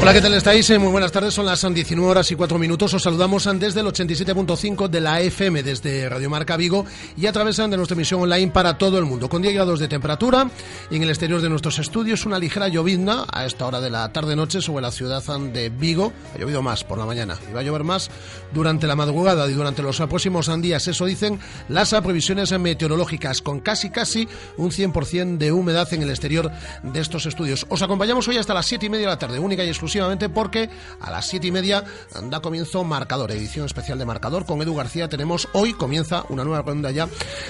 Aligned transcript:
Hola, 0.00 0.12
¿qué 0.12 0.20
tal 0.20 0.32
estáis? 0.34 0.70
Eh, 0.70 0.78
Muy 0.78 0.92
buenas 0.92 1.10
tardes, 1.10 1.34
son 1.34 1.44
las 1.44 1.60
19 1.60 2.08
horas 2.08 2.30
y 2.30 2.36
4 2.36 2.56
minutos. 2.56 2.94
Os 2.94 3.02
saludamos 3.02 3.48
desde 3.58 3.80
el 3.80 3.86
87.5 3.86 4.88
de 4.88 5.00
la 5.00 5.20
FM, 5.20 5.64
desde 5.64 6.08
Radio 6.08 6.30
Marca 6.30 6.56
Vigo 6.56 6.86
y 7.16 7.26
a 7.26 7.32
través 7.32 7.56
de 7.56 7.68
nuestra 7.76 7.94
emisión 7.94 8.22
online 8.22 8.52
para 8.52 8.78
todo 8.78 8.98
el 8.98 9.04
mundo. 9.04 9.28
Con 9.28 9.42
10 9.42 9.54
grados 9.54 9.80
de 9.80 9.88
temperatura 9.88 10.48
y 10.88 10.96
en 10.96 11.02
el 11.02 11.08
exterior 11.10 11.40
de 11.40 11.48
nuestros 11.50 11.80
estudios 11.80 12.24
una 12.26 12.38
ligera 12.38 12.68
llovizna 12.68 13.26
a 13.30 13.44
esta 13.44 13.66
hora 13.66 13.80
de 13.80 13.90
la 13.90 14.10
tarde-noche 14.12 14.62
sobre 14.62 14.82
la 14.82 14.92
ciudad 14.92 15.22
de 15.52 15.68
Vigo. 15.68 16.12
Ha 16.32 16.38
llovido 16.38 16.62
más 16.62 16.84
por 16.84 16.96
la 16.96 17.04
mañana 17.04 17.36
y 17.50 17.52
va 17.52 17.60
a 17.60 17.64
llover 17.64 17.82
más 17.82 18.08
durante 18.54 18.86
la 18.86 18.94
madrugada 18.94 19.48
y 19.50 19.52
durante 19.52 19.82
los 19.82 19.98
próximos 19.98 20.48
días. 20.62 20.86
Eso 20.86 21.06
dicen 21.06 21.40
las 21.68 21.92
previsiones 21.92 22.56
meteorológicas, 22.56 23.42
con 23.42 23.58
casi 23.60 23.90
casi 23.90 24.28
un 24.58 24.70
100% 24.70 25.38
de 25.38 25.50
humedad 25.50 25.92
en 25.92 26.02
el 26.02 26.10
exterior 26.10 26.52
de 26.84 27.00
estos 27.00 27.26
estudios. 27.26 27.66
Os 27.68 27.82
acompañamos 27.82 28.28
hoy 28.28 28.36
hasta 28.36 28.54
las 28.54 28.64
7 28.64 28.86
y 28.86 28.90
media 28.90 29.06
de 29.08 29.12
la 29.12 29.18
tarde, 29.18 29.40
única 29.40 29.64
y 29.64 29.68
exclusivamente 29.88 30.28
porque 30.28 30.68
a 31.00 31.10
las 31.10 31.26
7 31.28 31.46
y 31.46 31.50
media 31.50 31.82
da 32.24 32.40
comienzo 32.40 32.84
Marcador, 32.84 33.32
edición 33.32 33.64
especial 33.64 33.98
de 33.98 34.04
Marcador. 34.04 34.44
Con 34.44 34.60
Edu 34.60 34.74
García 34.74 35.08
tenemos 35.08 35.48
hoy, 35.54 35.72
comienza 35.72 36.26
una 36.28 36.44
nueva 36.44 36.60
ronda 36.60 36.90
ya 36.90 37.08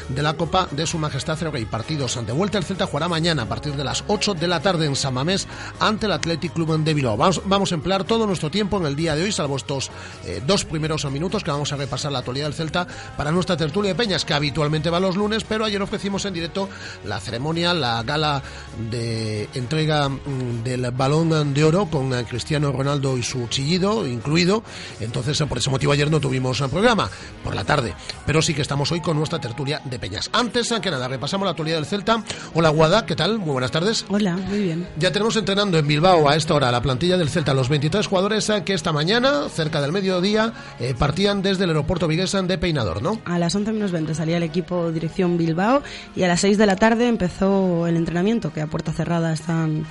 de 0.08 0.22
la 0.22 0.34
Copa 0.34 0.68
de 0.70 0.86
Su 0.86 0.98
Majestad 0.98 1.40
Rey. 1.50 1.64
Partidos 1.64 2.16
ante 2.16 2.30
vuelta, 2.30 2.58
el 2.58 2.64
Celta 2.64 2.86
jugará 2.86 3.08
mañana 3.08 3.42
a 3.42 3.46
partir 3.46 3.74
de 3.74 3.82
las 3.82 4.04
8 4.06 4.34
de 4.34 4.46
la 4.46 4.60
tarde 4.60 4.86
en 4.86 4.94
San 4.94 5.14
Mamés 5.14 5.48
ante 5.80 6.06
el 6.06 6.12
Athletic 6.12 6.52
Club 6.52 6.78
de 6.78 6.94
Bilbao. 6.94 7.16
Vamos, 7.16 7.42
vamos 7.44 7.72
a 7.72 7.74
emplear 7.74 8.04
todo 8.04 8.24
nuestro 8.24 8.52
tiempo 8.52 8.78
en 8.78 8.86
el 8.86 8.94
día 8.94 9.16
de 9.16 9.24
hoy, 9.24 9.32
salvo 9.32 9.56
estos 9.56 9.90
eh, 10.24 10.40
dos 10.46 10.64
primeros 10.64 11.04
minutos 11.10 11.42
que 11.42 11.50
vamos 11.50 11.72
a 11.72 11.76
repasar 11.76 12.12
la 12.12 12.20
actualidad 12.20 12.46
del 12.46 12.54
Celta 12.54 12.86
para 13.16 13.32
nuestra 13.32 13.56
tertulia 13.56 13.90
de 13.90 13.94
peñas, 13.96 14.24
que 14.24 14.34
habitualmente 14.34 14.90
va 14.90 15.00
los 15.00 15.16
lunes, 15.16 15.42
pero 15.42 15.64
ayer 15.64 15.82
ofrecimos 15.82 16.24
en 16.24 16.34
directo 16.34 16.68
la 17.04 17.18
ceremonia, 17.18 17.74
la 17.74 18.04
gala 18.04 18.42
de 18.90 19.48
entrega 19.54 20.08
mm, 20.08 20.62
del 20.62 20.88
balón 20.92 21.52
de 21.52 21.64
oro 21.64 21.86
con 21.86 22.12
eh, 22.14 22.24
Cristiano 22.28 22.72
Ronaldo 22.72 23.18
y 23.18 23.22
su 23.22 23.46
chillido 23.48 24.06
incluido. 24.06 24.62
Entonces, 25.00 25.42
por 25.48 25.58
ese 25.58 25.70
motivo 25.70 25.92
ayer 25.92 26.10
no 26.10 26.20
tuvimos 26.20 26.60
el 26.60 26.70
programa 26.70 27.10
por 27.42 27.54
la 27.54 27.64
tarde, 27.64 27.94
pero 28.26 28.42
sí 28.42 28.54
que 28.54 28.62
estamos 28.62 28.92
hoy 28.92 29.00
con 29.00 29.16
nuestra 29.16 29.40
tertulia 29.40 29.80
de 29.84 29.98
peñas. 29.98 30.30
Antes 30.32 30.68
que 30.80 30.90
nada, 30.90 31.08
repasamos 31.08 31.46
la 31.46 31.52
actualidad 31.52 31.76
del 31.76 31.86
Celta. 31.86 32.22
Hola, 32.54 32.68
Guada, 32.68 33.06
¿qué 33.06 33.16
tal? 33.16 33.38
Muy 33.38 33.52
buenas 33.52 33.70
tardes. 33.70 34.04
Hola, 34.08 34.36
muy 34.36 34.62
bien. 34.62 34.86
Ya 34.98 35.10
tenemos 35.10 35.36
entrenando 35.36 35.78
en 35.78 35.86
Bilbao 35.86 36.28
a 36.28 36.36
esta 36.36 36.54
hora 36.54 36.70
la 36.70 36.82
plantilla 36.82 37.16
del 37.16 37.30
Celta, 37.30 37.54
los 37.54 37.68
23 37.68 38.06
jugadores 38.06 38.52
que 38.64 38.74
esta 38.74 38.92
mañana, 38.92 39.48
cerca 39.48 39.80
del 39.80 39.92
mediodía, 39.92 40.52
eh, 40.78 40.94
partían 40.96 41.42
desde 41.42 41.64
el 41.64 41.70
aeropuerto 41.70 42.06
viguesan 42.06 42.46
de 42.46 42.58
Peinador, 42.58 43.02
¿no? 43.02 43.20
A 43.24 43.38
las 43.38 43.54
11 43.54 43.72
menos 43.72 43.92
20 43.92 44.14
salía 44.14 44.36
el 44.36 44.42
equipo 44.42 44.92
dirección 44.92 45.36
Bilbao 45.36 45.82
y 46.14 46.22
a 46.22 46.28
las 46.28 46.40
6 46.40 46.58
de 46.58 46.66
la 46.66 46.76
tarde 46.76 47.08
empezó 47.08 47.86
el 47.86 47.96
entrenamiento 47.96 48.52
que 48.52 48.60
a 48.60 48.66
puerta 48.66 48.92
cerrada 48.92 49.32
están 49.32 49.86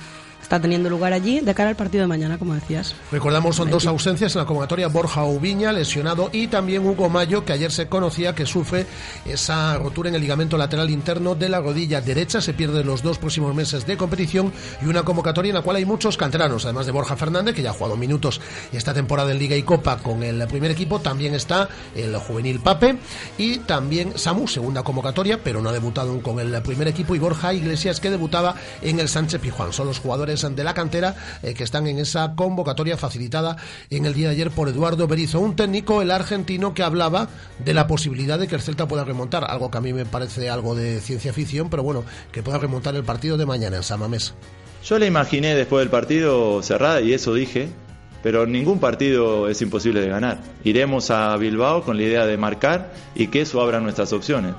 está 0.48 0.58
teniendo 0.58 0.88
lugar 0.88 1.12
allí 1.12 1.40
de 1.40 1.54
cara 1.54 1.68
al 1.68 1.76
partido 1.76 2.00
de 2.00 2.08
mañana, 2.08 2.38
como 2.38 2.54
decías. 2.54 2.94
Recordamos, 3.12 3.54
son 3.54 3.70
dos 3.70 3.86
ausencias 3.86 4.34
en 4.34 4.40
la 4.40 4.46
convocatoria, 4.46 4.88
Borja 4.88 5.22
Ubiña, 5.24 5.72
lesionado, 5.72 6.30
y 6.32 6.46
también 6.46 6.86
Hugo 6.86 7.10
Mayo, 7.10 7.44
que 7.44 7.52
ayer 7.52 7.70
se 7.70 7.86
conocía 7.86 8.34
que 8.34 8.46
sufre 8.46 8.86
esa 9.26 9.76
rotura 9.76 10.08
en 10.08 10.14
el 10.14 10.22
ligamento 10.22 10.56
lateral 10.56 10.88
interno 10.88 11.34
de 11.34 11.50
la 11.50 11.60
rodilla 11.60 12.00
derecha, 12.00 12.40
se 12.40 12.54
pierde 12.54 12.82
los 12.82 13.02
dos 13.02 13.18
próximos 13.18 13.54
meses 13.54 13.84
de 13.84 13.98
competición, 13.98 14.50
y 14.80 14.86
una 14.86 15.02
convocatoria 15.02 15.50
en 15.50 15.56
la 15.56 15.60
cual 15.60 15.76
hay 15.76 15.84
muchos 15.84 16.16
canteranos, 16.16 16.64
además 16.64 16.86
de 16.86 16.92
Borja 16.92 17.14
Fernández, 17.14 17.54
que 17.54 17.60
ya 17.60 17.68
ha 17.68 17.74
jugado 17.74 17.98
minutos 17.98 18.40
esta 18.72 18.94
temporada 18.94 19.30
en 19.32 19.38
Liga 19.38 19.54
y 19.54 19.64
Copa 19.64 19.98
con 19.98 20.22
el 20.22 20.48
primer 20.48 20.70
equipo, 20.70 20.98
también 20.98 21.34
está 21.34 21.68
el 21.94 22.16
juvenil 22.16 22.60
Pape, 22.60 22.96
y 23.36 23.58
también 23.58 24.18
Samu, 24.18 24.48
segunda 24.48 24.82
convocatoria, 24.82 25.42
pero 25.44 25.60
no 25.60 25.68
ha 25.68 25.74
debutado 25.74 26.18
con 26.22 26.40
el 26.40 26.62
primer 26.62 26.88
equipo, 26.88 27.14
y 27.14 27.18
Borja 27.18 27.52
Iglesias, 27.52 28.00
que 28.00 28.08
debutaba 28.08 28.54
en 28.80 28.98
el 28.98 29.10
Sánchez 29.10 29.42
Pijuán. 29.42 29.74
Son 29.74 29.86
los 29.86 29.98
jugadores 29.98 30.37
de 30.38 30.62
la 30.64 30.72
cantera 30.72 31.16
eh, 31.42 31.52
que 31.54 31.64
están 31.64 31.88
en 31.88 31.98
esa 31.98 32.34
convocatoria 32.36 32.96
facilitada 32.96 33.56
en 33.90 34.06
el 34.06 34.14
día 34.14 34.28
de 34.28 34.34
ayer 34.34 34.50
por 34.52 34.68
Eduardo 34.68 35.08
Berizzo, 35.08 35.40
un 35.40 35.56
técnico, 35.56 36.00
el 36.00 36.12
argentino, 36.12 36.74
que 36.74 36.84
hablaba 36.84 37.28
de 37.58 37.74
la 37.74 37.88
posibilidad 37.88 38.38
de 38.38 38.46
que 38.46 38.54
el 38.54 38.62
Celta 38.62 38.86
pueda 38.86 39.04
remontar, 39.04 39.44
algo 39.44 39.70
que 39.70 39.78
a 39.78 39.80
mí 39.80 39.92
me 39.92 40.06
parece 40.06 40.48
algo 40.48 40.76
de 40.76 41.00
ciencia 41.00 41.32
ficción, 41.32 41.70
pero 41.70 41.82
bueno, 41.82 42.04
que 42.30 42.42
pueda 42.42 42.58
remontar 42.58 42.94
el 42.94 43.02
partido 43.02 43.36
de 43.36 43.46
mañana 43.46 43.78
en 43.78 43.82
San 43.82 43.98
Mamés. 43.98 44.34
Yo 44.84 44.98
la 44.98 45.06
imaginé 45.06 45.56
después 45.56 45.80
del 45.80 45.90
partido 45.90 46.62
cerrada 46.62 47.00
y 47.00 47.12
eso 47.12 47.34
dije, 47.34 47.68
pero 48.22 48.46
ningún 48.46 48.78
partido 48.78 49.48
es 49.48 49.60
imposible 49.60 50.00
de 50.00 50.08
ganar. 50.08 50.38
Iremos 50.62 51.10
a 51.10 51.36
Bilbao 51.36 51.82
con 51.82 51.96
la 51.96 52.04
idea 52.04 52.26
de 52.26 52.36
marcar 52.36 52.92
y 53.14 53.26
que 53.26 53.40
eso 53.40 53.60
abra 53.60 53.80
nuestras 53.80 54.12
opciones. 54.12 54.54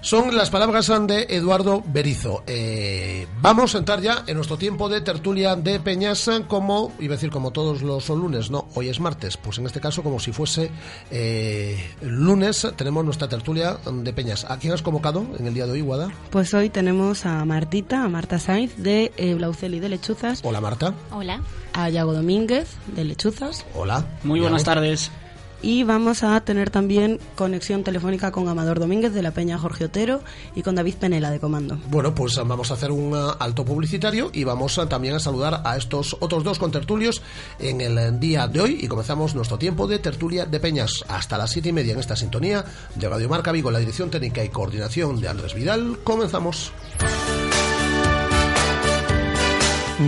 Son 0.00 0.34
las 0.36 0.48
palabras 0.48 0.86
de 1.06 1.26
Eduardo 1.28 1.82
Berizo. 1.84 2.44
Eh, 2.46 3.26
vamos 3.42 3.74
a 3.74 3.78
entrar 3.78 4.00
ya 4.00 4.22
en 4.26 4.36
nuestro 4.36 4.56
tiempo 4.56 4.88
de 4.88 5.00
tertulia 5.00 5.56
de 5.56 5.80
Peñas, 5.80 6.30
como, 6.46 6.92
iba 7.00 7.14
a 7.14 7.16
decir 7.16 7.30
como 7.30 7.50
todos 7.50 7.82
los 7.82 8.08
lunes, 8.08 8.50
no, 8.50 8.68
hoy 8.74 8.88
es 8.88 9.00
martes, 9.00 9.36
pues 9.36 9.58
en 9.58 9.66
este 9.66 9.80
caso 9.80 10.02
como 10.02 10.20
si 10.20 10.32
fuese 10.32 10.70
eh, 11.10 11.94
lunes, 12.00 12.66
tenemos 12.76 13.04
nuestra 13.04 13.28
tertulia 13.28 13.76
de 13.92 14.12
Peñas. 14.12 14.46
¿A 14.48 14.58
quién 14.58 14.72
has 14.72 14.82
convocado 14.82 15.26
en 15.38 15.46
el 15.46 15.54
día 15.54 15.66
de 15.66 15.72
hoy, 15.72 15.80
Guada? 15.80 16.10
Pues 16.30 16.54
hoy 16.54 16.70
tenemos 16.70 17.26
a 17.26 17.44
Martita, 17.44 18.04
a 18.04 18.08
Marta 18.08 18.38
Sainz 18.38 18.76
de 18.76 19.12
eh, 19.16 19.34
Blauceli 19.34 19.80
de 19.80 19.88
Lechuzas, 19.88 20.40
Hola 20.44 20.60
Marta. 20.60 20.94
Hola. 21.10 21.42
a 21.72 21.90
Yago 21.90 22.12
Domínguez 22.12 22.68
de 22.94 23.04
Lechuzas 23.04 23.66
Hola. 23.74 24.06
Muy 24.22 24.40
buenas 24.40 24.64
tardes. 24.64 25.10
Y 25.60 25.82
vamos 25.82 26.22
a 26.22 26.40
tener 26.40 26.70
también 26.70 27.18
conexión 27.34 27.82
telefónica 27.82 28.30
con 28.30 28.48
Amador 28.48 28.78
Domínguez 28.78 29.12
de 29.12 29.22
la 29.22 29.32
Peña 29.32 29.58
Jorge 29.58 29.86
Otero 29.86 30.20
y 30.54 30.62
con 30.62 30.76
David 30.76 30.94
Penela 30.94 31.30
de 31.30 31.40
Comando. 31.40 31.78
Bueno, 31.88 32.14
pues 32.14 32.36
vamos 32.36 32.70
a 32.70 32.74
hacer 32.74 32.92
un 32.92 33.12
uh, 33.12 33.32
alto 33.38 33.64
publicitario 33.64 34.30
y 34.32 34.44
vamos 34.44 34.78
a, 34.78 34.88
también 34.88 35.14
a 35.14 35.18
saludar 35.18 35.62
a 35.64 35.76
estos 35.76 36.16
otros 36.20 36.44
dos 36.44 36.58
contertulios 36.58 37.22
en 37.58 37.80
el 37.80 37.98
eh, 37.98 38.12
día 38.12 38.46
de 38.46 38.60
hoy 38.60 38.78
y 38.80 38.86
comenzamos 38.86 39.34
nuestro 39.34 39.58
tiempo 39.58 39.86
de 39.86 39.98
tertulia 39.98 40.46
de 40.46 40.60
peñas 40.60 41.04
hasta 41.08 41.36
las 41.36 41.50
siete 41.50 41.70
y 41.70 41.72
media 41.72 41.92
en 41.92 42.00
esta 42.00 42.16
sintonía 42.16 42.64
de 42.94 43.08
Radio 43.08 43.28
Marca 43.28 43.52
Vigo, 43.52 43.70
la 43.70 43.80
dirección 43.80 44.10
técnica 44.10 44.44
y 44.44 44.50
coordinación 44.50 45.20
de 45.20 45.28
Andrés 45.28 45.54
Vidal. 45.54 45.98
Comenzamos. 46.04 46.72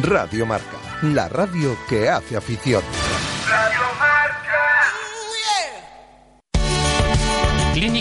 Radio 0.02 0.46
Marca, 0.46 0.78
la 1.02 1.28
radio 1.28 1.76
que 1.88 2.08
hace 2.08 2.36
afición. 2.36 2.82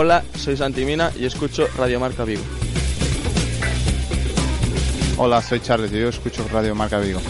Hola, 0.00 0.22
soy 0.36 0.56
Santimina 0.56 1.10
y 1.18 1.24
escucho 1.24 1.66
Radio 1.76 1.98
Marca 1.98 2.22
Vigo. 2.22 2.44
Hola, 5.16 5.42
soy 5.42 5.58
Charles 5.58 5.92
y 5.92 5.98
yo 5.98 6.08
escucho 6.08 6.46
Radio 6.52 6.72
Marca 6.76 7.00
Vigo. 7.00 7.20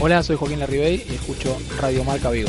Hola, 0.00 0.22
soy 0.22 0.36
Joaquín 0.36 0.60
Larribey 0.60 1.04
y 1.06 1.16
escucho 1.16 1.54
Radio 1.78 2.02
Marca 2.02 2.30
Vigo. 2.30 2.48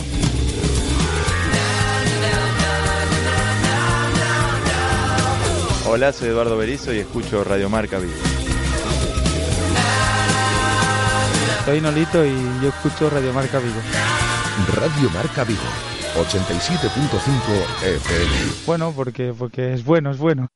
Hola, 5.90 6.14
soy 6.14 6.30
Eduardo 6.30 6.56
Berizo 6.56 6.94
y 6.94 7.00
escucho 7.00 7.44
Radio 7.44 7.70
Marca 7.70 8.00
Vigo. 8.00 8.14
Soy 11.66 11.82
Nolito 11.82 12.26
y 12.26 12.32
yo 12.64 12.70
escucho 12.70 13.10
Radio 13.10 13.34
Marca 13.34 13.60
Vigo. 13.60 13.82
Radio 14.74 15.10
Marca 15.10 15.44
Vigo, 15.44 15.60
87.5 16.16 17.84
FM. 17.84 18.32
Bueno, 18.66 18.94
porque, 18.96 19.34
porque 19.38 19.74
es 19.74 19.84
bueno, 19.84 20.12
es 20.12 20.18
bueno. 20.18 20.48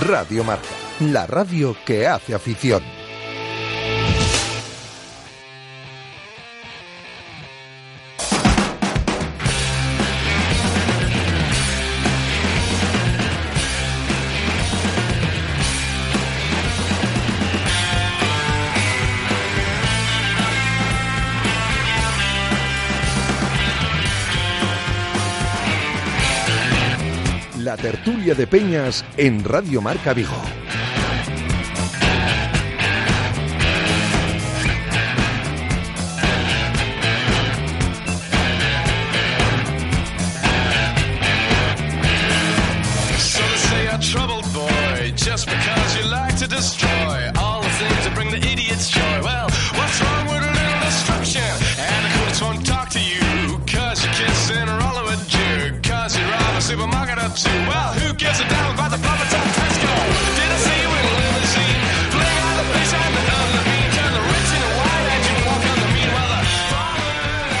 Radio 0.00 0.44
Marca, 0.44 0.68
la 1.00 1.26
radio 1.26 1.76
que 1.84 2.06
hace 2.06 2.34
afición. 2.34 2.82
De 28.34 28.46
Peñas 28.46 29.04
en 29.16 29.44
Radio 29.44 29.80
Marca 29.80 30.14
Vigo. 30.14 30.61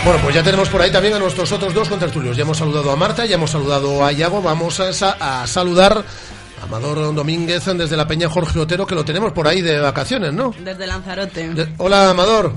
Bueno, 0.04 0.18
pues 0.22 0.34
ya 0.34 0.42
tenemos 0.42 0.68
por 0.68 0.82
ahí 0.82 0.90
también 0.90 1.14
a 1.14 1.18
nuestros 1.20 1.50
otros 1.52 1.72
dos 1.74 1.88
contertulios. 1.88 2.36
Ya 2.36 2.42
hemos 2.42 2.58
saludado 2.58 2.90
a 2.90 2.96
Marta, 2.96 3.24
ya 3.24 3.36
hemos 3.36 3.50
saludado 3.50 4.04
a 4.04 4.12
Iago. 4.12 4.42
Vamos 4.42 4.80
a, 4.80 4.88
a 5.42 5.46
saludar 5.46 5.98
a 6.60 6.64
Amador 6.64 7.14
Domínguez 7.14 7.64
desde 7.66 7.96
la 7.96 8.06
Peña 8.08 8.28
Jorge 8.28 8.58
Otero, 8.58 8.84
que 8.84 8.96
lo 8.96 9.04
tenemos 9.04 9.32
por 9.32 9.46
ahí 9.46 9.60
de 9.62 9.78
vacaciones, 9.78 10.32
¿no? 10.32 10.52
Desde 10.58 10.86
Lanzarote. 10.88 11.48
De- 11.54 11.68
Hola, 11.78 12.10
Amador. 12.10 12.52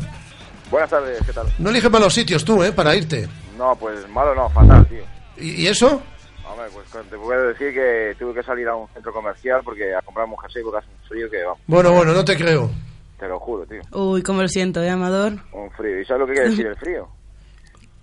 Buenas 0.71 0.89
tardes, 0.89 1.19
¿qué 1.23 1.33
tal? 1.33 1.45
No 1.59 1.69
eliges 1.69 1.91
malos 1.91 2.13
sitios 2.15 2.43
tú, 2.43 2.63
¿eh? 2.63 2.71
Para 2.71 2.95
irte. 2.95 3.27
No, 3.59 3.75
pues 3.75 4.07
malo 4.09 4.33
no, 4.33 4.49
fatal, 4.49 4.87
tío. 4.87 5.03
¿Y, 5.37 5.63
y 5.63 5.67
eso? 5.67 6.01
Hombre, 6.49 6.65
pues 6.73 6.87
te 7.09 7.15
puedo 7.17 7.47
decir 7.49 7.73
que 7.73 8.15
tuve 8.17 8.33
que 8.33 8.43
salir 8.43 8.67
a 8.67 8.75
un 8.75 8.87
centro 8.89 9.13
comercial 9.13 9.61
porque 9.63 9.93
a 9.93 10.01
comprar 10.01 10.25
un 10.27 10.35
jersey 10.39 10.63
porque 10.63 10.79
hace 10.79 10.87
un 10.89 11.07
frío 11.07 11.29
que 11.29 11.43
vamos, 11.43 11.59
Bueno, 11.67 11.91
bueno, 11.91 12.13
no 12.13 12.25
te 12.25 12.35
creo. 12.35 12.71
te 13.19 13.27
lo 13.27 13.39
juro, 13.39 13.65
tío. 13.67 13.81
Uy, 13.91 14.23
cómo 14.23 14.41
lo 14.41 14.47
siento, 14.47 14.81
¿eh, 14.81 14.89
Amador? 14.89 15.33
Un 15.53 15.69
frío. 15.77 16.01
¿Y 16.01 16.05
sabes 16.05 16.21
lo 16.21 16.27
que 16.27 16.33
quiere 16.33 16.49
decir 16.49 16.65
el 16.65 16.75
frío? 16.77 17.07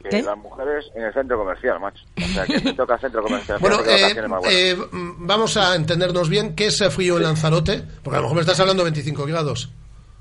Que 0.03 0.09
¿Qué? 0.09 0.23
las 0.23 0.37
mujeres 0.39 0.87
en 0.95 1.03
el 1.05 1.13
centro 1.15 1.39
comercial, 1.39 1.79
macho. 1.81 2.05
O 2.17 2.27
sea, 2.35 2.45
que 2.45 2.61
me 2.61 2.73
toca 2.75 2.99
centro 2.99 3.23
comercial. 3.23 3.59
Bueno, 3.61 3.79
eh, 3.87 4.15
eh, 4.51 4.77
vamos 5.19 5.57
a 5.57 5.75
entendernos 5.77 6.29
bien. 6.29 6.55
¿Qué 6.57 6.67
es 6.67 6.81
eh, 6.81 6.91
frío 6.91 7.17
en 7.19 7.23
Lanzarote? 7.25 7.83
Porque 8.03 8.17
a 8.17 8.21
lo 8.21 8.25
mejor 8.25 8.35
me 8.37 8.41
estás 8.41 8.59
hablando 8.61 8.83
de 8.83 8.91
25 8.91 9.25
grados. 9.27 9.71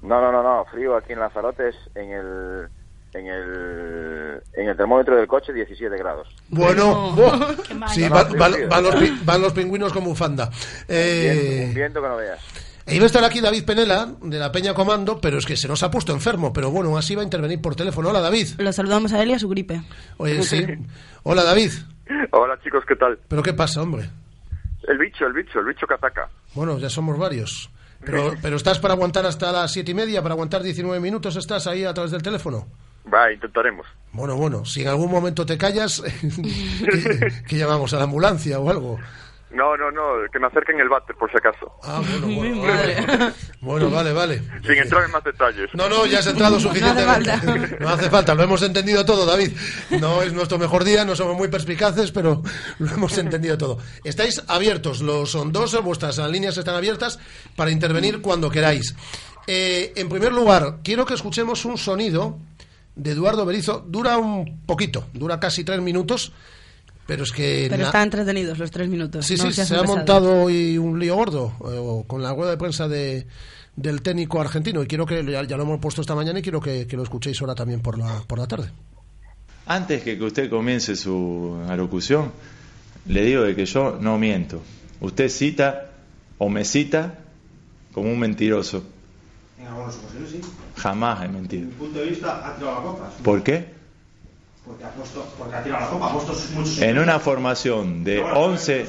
No, 0.04 0.20
no, 0.22 0.32
no, 0.32 0.42
no, 0.44 0.66
frío 0.66 0.96
aquí 0.96 1.14
en 1.14 1.20
Lanzarote 1.20 1.70
es 1.70 1.76
en 1.96 2.12
el... 2.12 2.68
En 3.14 3.28
el, 3.28 4.42
en 4.54 4.70
el 4.70 4.78
termómetro 4.78 5.18
del 5.18 5.28
coche 5.28 5.52
17 5.52 5.98
grados. 5.98 6.30
Bueno, 6.48 7.10
mal. 7.76 7.90
sí, 7.90 8.08
van, 8.08 8.32
van- 8.38 8.70
van 8.70 8.84
los, 8.86 9.26
van 9.26 9.42
los 9.42 9.52
pingüinos 9.52 9.92
con 9.92 10.06
bufanda. 10.06 10.46
Viento- 10.48 10.86
Eh, 10.88 11.66
un 11.68 11.74
viento 11.74 12.02
que 12.02 12.08
no 12.08 12.16
veas. 12.16 12.40
E 12.86 12.96
iba 12.96 13.04
a 13.04 13.08
estar 13.08 13.24
aquí 13.24 13.42
David 13.42 13.66
Penela, 13.66 14.14
de 14.22 14.40
la 14.40 14.52
Peña 14.52 14.74
Comando, 14.74 15.20
pero 15.22 15.38
es 15.38 15.46
que 15.46 15.56
se 15.56 15.68
nos 15.68 15.84
ha 15.84 15.92
puesto 15.92 16.14
enfermo. 16.14 16.52
Pero 16.54 16.72
bueno, 16.72 16.98
así 16.98 17.16
va 17.16 17.22
a 17.22 17.26
intervenir 17.26 17.62
por 17.62 17.76
teléfono. 17.76 18.10
Hola, 18.10 18.22
David. 18.22 18.48
Lo 18.58 18.74
saludamos 18.74 19.14
a 19.14 19.22
él 19.22 19.30
y 19.30 19.34
a 19.34 19.40
su 19.40 19.50
gripe. 19.50 19.82
Oye, 20.18 20.42
sí. 20.44 20.66
Hola, 21.24 21.44
David. 21.44 21.72
Hola 22.32 22.60
chicos, 22.64 22.84
¿qué 22.88 22.96
tal? 22.96 23.20
¿Pero 23.28 23.42
qué 23.44 23.54
pasa, 23.54 23.82
hombre? 23.82 24.10
El 24.88 24.98
bicho, 24.98 25.26
el 25.26 25.34
bicho, 25.34 25.60
el 25.60 25.66
bicho 25.66 25.86
que 25.88 25.94
ataca. 25.94 26.30
Bueno, 26.54 26.78
ya 26.80 26.90
somos 26.90 27.18
varios. 27.18 27.70
Pero, 28.04 28.34
pero 28.42 28.56
estás 28.56 28.80
para 28.80 28.96
aguantar 28.96 29.26
hasta 29.26 29.52
las 29.52 29.72
siete 29.72 29.92
y 29.92 29.94
media, 29.94 30.22
para 30.24 30.34
aguantar 30.34 30.64
19 30.64 31.00
minutos, 31.00 31.36
estás 31.36 31.68
ahí 31.68 31.84
a 31.84 31.94
través 31.94 32.12
del 32.12 32.24
teléfono. 32.24 32.68
Va, 33.12 33.32
intentaremos. 33.32 33.86
Bueno, 34.12 34.36
bueno, 34.36 34.66
si 34.66 34.82
en 34.82 34.88
algún 34.88 35.12
momento 35.12 35.46
te 35.46 35.58
callas, 35.58 36.02
que, 36.22 37.44
que 37.48 37.58
llamamos 37.58 37.94
a 37.94 37.98
la 37.98 38.04
ambulancia 38.04 38.60
o 38.60 38.70
algo. 38.70 39.00
No, 39.54 39.76
no, 39.76 39.92
no, 39.92 40.02
que 40.32 40.40
me 40.40 40.48
acerquen 40.48 40.80
el 40.80 40.88
váter 40.88 41.16
por 41.16 41.30
si 41.30 41.38
acaso. 41.38 41.74
Ah, 41.84 42.02
bueno, 42.22 42.36
bueno, 42.36 42.62
vale. 42.68 43.34
Bueno, 43.60 43.90
vale, 43.90 44.14
vale. 44.14 44.42
Sin 44.66 44.78
entrar 44.78 45.04
en 45.04 45.12
más 45.12 45.24
detalles. 45.24 45.70
No, 45.74 45.90
no, 45.90 46.06
ya 46.06 46.20
has 46.20 46.28
entrado 46.28 46.60
suficientemente. 46.60 47.32
falta. 47.32 47.78
No 47.82 47.90
hace 47.90 48.10
falta, 48.10 48.34
lo 48.36 48.44
hemos 48.44 48.62
entendido 48.62 49.06
todo, 49.06 49.26
David. 49.26 49.52
No 50.00 50.22
es 50.22 50.32
nuestro 50.34 50.58
mejor 50.58 50.84
día, 50.84 51.04
no 51.04 51.16
somos 51.16 51.36
muy 51.36 51.48
perspicaces, 51.50 52.12
pero 52.12 52.42
lo 52.80 52.92
hemos 52.92 53.18
entendido 53.18 53.58
todo. 53.58 53.78
Estáis 54.04 54.42
abiertos, 54.48 55.02
los 55.02 55.32
son 55.32 55.52
dos, 55.52 55.82
vuestras 55.84 56.18
líneas 56.30 56.58
están 56.58 56.76
abiertas 56.76 57.20
para 57.56 57.72
intervenir 57.72 58.22
cuando 58.22 58.50
queráis. 58.50 58.96
Eh, 59.48 59.94
en 59.96 60.08
primer 60.08 60.32
lugar, 60.32 60.78
quiero 60.84 61.06
que 61.06 61.14
escuchemos 61.16 61.66
un 61.66 61.78
sonido 61.78 62.38
de 62.96 63.12
Eduardo 63.12 63.46
Berizo. 63.46 63.84
Dura 63.88 64.18
un 64.18 64.62
poquito, 64.66 65.08
dura 65.14 65.40
casi 65.40 65.64
tres 65.64 65.82
minutos, 65.82 66.32
pero 67.12 67.26
es 67.26 67.34
que... 67.34 67.68
Pero 67.70 67.88
están 67.88 68.04
entretenidos 68.04 68.58
los 68.58 68.72
tres 68.72 68.88
minutos. 68.88 69.26
Sí, 69.26 69.36
no 69.36 69.44
sí, 69.44 69.52
seas 69.52 69.68
se 69.68 69.76
ha 69.76 69.84
montado 69.84 70.44
hoy 70.44 70.78
un 70.78 70.98
lío 70.98 71.18
gordo 71.18 71.52
eh, 71.70 72.06
con 72.08 72.24
la 72.24 72.34
rueda 72.34 72.52
de 72.52 72.58
prensa 72.58 72.88
de, 72.88 73.28
del 73.76 74.02
técnico 74.02 74.40
argentino 74.40 74.82
y 74.82 74.88
quiero 74.88 75.06
que 75.06 75.22
ya, 75.30 75.44
ya 75.44 75.58
lo 75.58 75.64
hemos 75.64 75.82
puesto 75.82 76.00
esta 76.00 76.16
mañana 76.16 76.40
y 76.40 76.42
quiero 76.42 76.62
que, 76.62 76.88
que 76.88 76.96
lo 76.96 77.04
escuchéis 77.04 77.42
ahora 77.42 77.54
también 77.54 77.82
por 77.82 77.98
la, 77.98 78.24
por 78.26 78.40
la 78.40 78.48
tarde. 78.48 78.72
Antes 79.66 80.04
que 80.04 80.18
que 80.18 80.24
usted 80.24 80.50
comience 80.50 80.96
su 80.96 81.62
alocución, 81.68 82.32
le 83.08 83.26
digo 83.26 83.42
de 83.42 83.58
que 83.58 83.66
yo 83.66 83.98
no 84.00 84.18
miento. 84.18 84.62
Usted 85.02 85.28
cita 85.28 85.92
o 86.38 86.48
me 86.48 86.64
cita 86.64 87.20
como 87.92 88.10
un 88.10 88.20
mentiroso. 88.20 88.86
En 89.60 89.68
algunas 89.68 89.98
ocasiones 89.98 90.30
sí. 90.30 90.40
Jamás 90.78 91.20
he 91.20 91.24
Desde 91.24 91.38
mentido. 91.38 91.66
mi 91.66 91.74
punto 91.74 92.00
de 92.00 92.06
vista, 92.06 92.48
ha 92.48 92.56
tirado 92.56 92.76
la 92.78 92.82
copa. 92.84 93.12
¿Por 93.22 93.44
qué? 93.44 93.81
Porque 94.66 94.84
ha, 94.84 94.90
puesto, 94.92 95.26
porque 95.38 95.56
ha 95.56 95.64
tirado 95.64 95.82
la 95.82 95.90
copa, 95.90 96.08
ha 96.08 96.14
puesto 96.14 96.34
muchos. 96.54 96.82
En 96.82 97.00
una 97.00 97.20
formación 97.20 98.04
de 98.04 98.22
11 98.22 98.86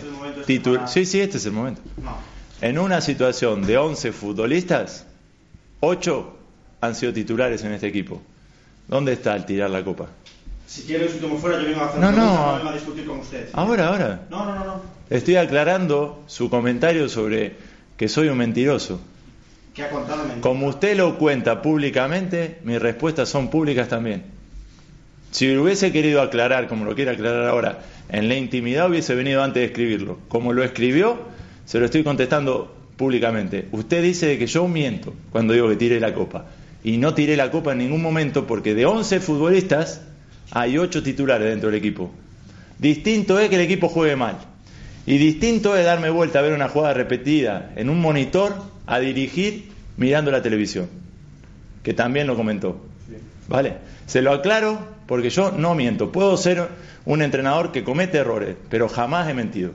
titulares. 0.47 0.91
Sí, 0.91 1.07
sí, 1.07 1.21
este 1.21 1.39
es 1.39 1.47
el 1.47 1.53
momento. 1.53 1.81
No. 2.03 2.17
En 2.61 2.79
una 2.79 3.01
situación 3.01 3.67
de 3.67 3.79
11 3.79 4.13
futbolistas, 4.13 5.07
8 5.81 6.37
han 6.83 6.95
sido 6.95 7.13
titulares 7.13 7.65
en 7.65 7.73
este 7.73 7.87
equipo. 7.87 8.21
¿Dónde 8.87 9.15
está 9.15 9.35
el 9.35 9.47
tirar 9.47 9.71
la 9.71 9.83
copa? 9.83 10.09
Si 10.67 10.83
quiere 10.83 11.07
que 11.07 11.19
como 11.19 11.39
fuera, 11.39 11.59
yo 11.61 11.67
vengo 11.67 11.81
a 11.81 11.87
hacer 11.89 12.01
No, 12.01 12.13
no. 12.13 12.17
pregunta, 12.17 12.47
no 12.47 12.57
vengo 12.57 12.69
a 12.69 12.73
discutir 12.75 13.07
con 13.07 13.19
usted. 13.21 13.49
Ahora, 13.53 13.89
ahora. 13.89 14.23
No, 14.31 14.45
no, 14.45 14.55
no, 14.55 14.65
no. 14.65 14.83
Estoy 15.11 15.37
aclarando 15.37 16.23
su 16.27 16.49
comentario 16.51 17.09
sobre 17.09 17.57
que 17.97 18.09
soy 18.09 18.29
un 18.29 18.39
mentiroso. 18.39 19.01
¿Qué 19.75 19.85
ha 19.85 19.91
contado 19.91 20.19
mentira? 20.19 20.41
Como 20.41 20.69
usted 20.69 20.97
lo 20.97 21.19
cuenta 21.19 21.63
públicamente, 21.63 22.61
mis 22.65 22.81
respuestas 22.81 23.29
son 23.29 23.49
públicas 23.49 23.89
también. 23.89 24.25
Si 25.33 25.53
lo 25.53 25.63
hubiese 25.63 25.93
querido 25.93 26.21
aclarar, 26.21 26.69
como 26.69 26.85
lo 26.85 26.95
quiere 26.95 27.11
aclarar 27.11 27.49
ahora, 27.49 27.79
en 28.11 28.29
la 28.29 28.37
intimidad 28.37 28.91
hubiese 28.91 29.15
venido 29.15 29.43
antes 29.43 29.63
de 29.63 29.67
escribirlo. 29.67 30.19
Como 30.29 30.53
lo 30.53 30.63
escribió, 30.63 31.19
se 31.65 31.79
lo 31.79 31.87
estoy 31.87 32.05
contestando 32.05 32.77
públicamente. 32.99 33.67
Usted 33.73 34.03
dice 34.03 34.37
que 34.39 34.47
yo 34.47 34.69
miento 34.69 35.15
cuando 35.33 35.55
digo 35.55 35.71
que 35.71 35.77
tiré 35.77 36.01
la 36.01 36.13
copa. 36.13 36.45
Y 36.85 36.99
no 36.99 37.15
tiré 37.15 37.39
la 37.39 37.51
copa 37.51 37.73
en 37.73 37.79
ningún 37.79 38.03
momento 38.03 38.47
porque 38.47 38.75
de 38.75 38.85
11 38.85 39.21
futbolistas 39.21 40.03
hay 40.51 40.77
8 40.77 41.03
titulares 41.03 41.49
dentro 41.49 41.71
del 41.71 41.79
equipo. 41.79 42.11
Distinto 42.79 43.39
es 43.39 43.49
que 43.49 43.55
el 43.55 43.63
equipo 43.63 43.89
juegue 43.89 44.17
mal. 44.17 44.37
Y 45.07 45.17
distinto 45.17 45.79
es 45.79 45.87
darme 45.87 46.11
vuelta 46.11 46.41
a 46.41 46.43
ver 46.43 46.53
una 46.53 46.69
jugada 46.69 46.93
repetida 46.93 47.73
en 47.77 47.89
un 47.89 48.03
monitor 48.03 48.55
a 48.87 48.99
dirigir 48.99 49.71
mirando 49.97 50.31
la 50.31 50.43
televisión. 50.43 50.91
Que 51.83 51.95
también 51.95 52.27
lo 52.27 52.37
comentó. 52.37 52.85
¿Vale? 53.49 53.77
Se 54.07 54.21
lo 54.21 54.33
aclaro 54.33 54.93
porque 55.13 55.29
yo 55.29 55.53
no 55.53 55.75
miento. 55.75 56.11
Puedo 56.11 56.39
ser 56.39 56.69
un 57.05 57.21
entrenador 57.21 57.71
que 57.71 57.85
comete 57.85 58.17
errores, 58.17 58.57
pero 58.71 58.89
jamás 58.89 59.29
he 59.29 59.35
mentido. 59.35 59.73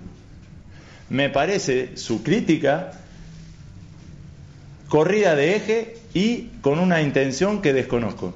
Me 1.11 1.29
parece 1.29 1.95
su 1.95 2.23
crítica 2.23 2.93
corrida 4.89 5.35
de 5.35 5.55
eje 5.55 5.97
y 6.15 6.49
con 6.61 6.79
una 6.79 7.03
intención 7.03 7.61
que 7.61 7.71
desconozco. 7.71 8.33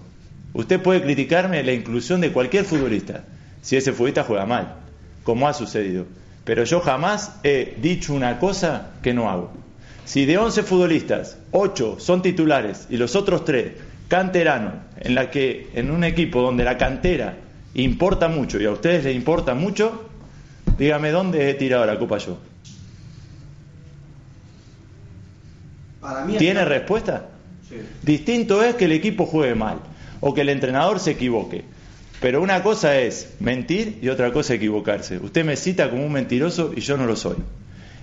Usted 0.54 0.80
puede 0.80 1.02
criticarme 1.02 1.64
la 1.64 1.74
inclusión 1.74 2.22
de 2.22 2.32
cualquier 2.32 2.66
futbolista 2.66 3.24
si 3.64 3.78
ese 3.78 3.94
futbolista 3.94 4.24
juega 4.24 4.46
mal, 4.46 4.76
como 5.24 5.48
ha 5.48 5.56
sucedido. 5.56 6.06
Pero 6.44 6.66
yo 6.66 6.82
jamás 6.82 7.32
he 7.42 7.78
dicho 7.82 8.14
una 8.14 8.38
cosa 8.38 8.92
que 9.02 9.16
no 9.16 9.28
hago. 9.28 9.52
Si 10.06 10.28
de 10.28 10.38
11 10.38 10.62
futbolistas, 10.62 11.40
8 11.50 11.96
son 12.00 12.22
titulares 12.22 12.86
y 12.92 12.98
los 12.98 13.16
otros 13.16 13.44
3 13.44 13.72
canteranos, 14.12 14.74
en 15.00 15.16
la 15.16 15.32
que 15.32 15.70
en 15.74 15.90
un 15.90 16.04
equipo 16.04 16.42
donde 16.42 16.66
la 16.66 16.78
cantera 16.78 17.38
importa 17.76 18.28
mucho 18.28 18.60
y 18.60 18.66
a 18.66 18.72
ustedes 18.72 19.06
les 19.06 19.16
importa 19.16 19.56
mucho, 19.56 20.04
dígame 20.78 21.12
dónde 21.12 21.50
he 21.50 21.54
tirado 21.54 21.86
la 21.86 21.98
copa 21.98 22.18
yo. 22.18 22.38
Para 26.02 26.26
mí. 26.26 26.36
¿Tiene 26.36 26.66
respuesta? 26.66 27.30
Sí. 27.70 27.78
Distinto 28.02 28.62
es 28.62 28.76
que 28.76 28.84
el 28.84 28.92
equipo 28.92 29.26
juegue 29.26 29.56
mal 29.56 29.80
o 30.20 30.34
que 30.34 30.42
el 30.42 30.50
entrenador 30.50 31.00
se 31.00 31.12
equivoque. 31.12 31.64
Pero 32.20 32.42
una 32.42 32.64
cosa 32.64 33.00
es 33.00 33.36
mentir 33.40 34.00
y 34.02 34.10
otra 34.10 34.34
cosa 34.34 34.56
equivocarse. 34.56 35.20
Usted 35.20 35.46
me 35.46 35.56
cita 35.56 35.90
como 35.90 36.06
un 36.06 36.12
mentiroso 36.12 36.74
y 36.76 36.82
yo 36.82 36.98
no 36.98 37.06
lo 37.06 37.16
soy. 37.16 37.38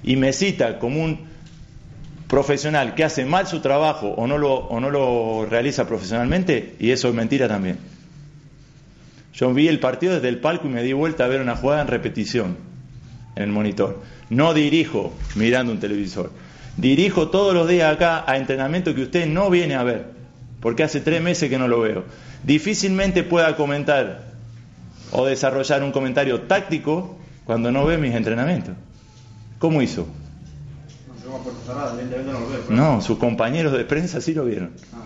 Y 0.03 0.17
me 0.17 0.33
cita 0.33 0.79
como 0.79 1.05
un 1.05 1.29
profesional 2.29 2.95
que 2.95 3.05
hace 3.05 3.25
mal 3.25 3.47
su 3.47 3.61
trabajo 3.61 4.09
o 4.09 4.27
no 4.27 4.39
lo, 4.39 4.55
o 4.55 4.81
no 4.81 4.91
lo 4.91 5.47
realiza 5.47 5.89
profesionalmente 5.89 6.77
y 6.79 6.91
eso 6.91 7.09
es 7.09 7.15
mentira 7.15 7.49
también. 7.49 7.79
Yo 9.35 9.53
vi 9.55 9.69
el 9.69 9.81
partido 9.81 10.15
desde 10.15 10.29
el 10.29 10.39
palco 10.39 10.67
y 10.67 10.71
me 10.71 10.83
di 10.83 10.93
vuelta 10.93 11.25
a 11.25 11.29
ver 11.29 11.41
una 11.41 11.57
jugada 11.57 11.83
en 11.83 11.89
repetición 11.89 12.57
en 13.35 13.45
el 13.45 13.51
monitor. 13.51 14.03
No 14.31 14.53
dirijo 14.53 15.13
mirando 15.37 15.73
un 15.73 15.81
televisor. 15.81 16.31
Dirijo 16.77 17.29
todos 17.29 17.55
los 17.55 17.69
días 17.69 17.93
acá 17.93 18.25
a 18.27 18.37
entrenamiento 18.37 18.95
que 18.95 19.03
usted 19.03 19.27
no 19.27 19.49
viene 19.49 19.75
a 19.75 19.83
ver, 19.83 20.07
porque 20.61 20.83
hace 20.83 21.01
tres 21.01 21.23
meses 21.23 21.49
que 21.49 21.59
no 21.59 21.67
lo 21.67 21.81
veo. 21.81 22.05
Difícilmente 22.45 23.23
pueda 23.23 23.57
comentar 23.57 24.29
o 25.13 25.25
desarrollar 25.25 25.83
un 25.83 25.93
comentario 25.93 26.43
táctico 26.43 27.17
cuando 27.45 27.73
no 27.73 27.87
ve 27.87 27.97
mis 27.97 28.15
entrenamientos. 28.15 28.75
¿Cómo 29.59 29.83
hizo? 29.83 30.07
No 31.31 31.39
puerta 31.39 31.61
cerrada, 31.67 31.93
evidentemente 31.93 32.33
no 32.33 32.41
lo 32.41 32.49
veo. 32.49 32.61
pero- 32.67 32.77
No, 32.81 33.01
sus 33.03 33.19
compañeros 33.19 33.73
de 33.73 33.85
prensa 33.85 34.21
sí 34.21 34.33
lo 34.35 34.45
vieron. 34.45 34.71
Ah. 34.95 34.97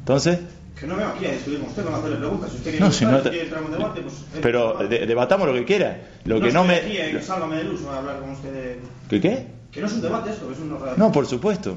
Entonces, 0.00 0.38
Que 0.78 0.86
no 0.86 0.94
a 0.96 1.12
discutir 1.14 1.60
con 1.60 1.68
usted, 1.68 1.84
con 1.84 1.94
hacerle 1.94 2.16
preguntas. 2.16 2.50
Si 2.50 2.56
usted 2.56 2.70
quiere, 2.70 2.86
No, 2.86 2.90
si 2.92 3.04
no 3.04 3.18
si 3.18 3.22
te- 3.24 3.28
quiere 3.30 3.44
entrar 3.44 3.62
en 3.62 3.66
un 3.70 3.78
debate, 3.78 4.00
pues. 4.00 4.14
eh, 4.14 4.38
pero 4.42 4.78
de- 4.88 5.06
debatamos 5.06 5.46
lo 5.46 5.54
que 5.54 5.64
quiera. 5.64 6.00
Lo 6.24 6.40
que 6.40 6.50
no 6.52 6.64
estoy 6.64 6.96
Aquí, 6.96 6.98
me... 6.98 7.10
en 7.18 7.22
Sálvame 7.22 7.56
de 7.56 7.64
Luz, 7.64 7.82
voy 7.82 7.94
a 7.94 7.98
hablar 7.98 8.20
con 8.20 8.30
usted 8.30 8.52
de. 8.52 8.78
¿Qué 9.10 9.20
qué? 9.20 9.46
Que 9.70 9.80
no 9.80 9.86
es 9.86 9.92
un 9.92 10.00
debate 10.02 10.30
esto, 10.30 10.46
que 10.48 10.54
es 10.54 10.58
un. 10.58 10.76
No, 10.96 11.12
por 11.12 11.26
supuesto. 11.26 11.76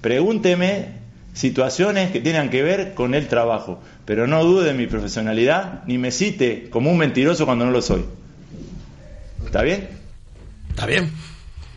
Pregúnteme 0.00 1.00
situaciones 1.34 2.10
que 2.10 2.20
tengan 2.20 2.50
que 2.50 2.62
ver 2.62 2.94
con 2.94 3.14
el 3.14 3.28
trabajo, 3.28 3.80
pero 4.04 4.26
no 4.26 4.44
dude 4.44 4.64
de 4.66 4.74
mi 4.74 4.86
profesionalidad 4.86 5.84
ni 5.86 5.96
me 5.96 6.10
cite 6.10 6.68
como 6.68 6.90
un 6.90 6.98
mentiroso 6.98 7.46
cuando 7.46 7.64
no 7.64 7.70
lo 7.70 7.80
soy. 7.80 8.04
¿Está 9.46 9.62
bien? 9.62 9.88
Está 10.70 10.84
bien. 10.86 11.10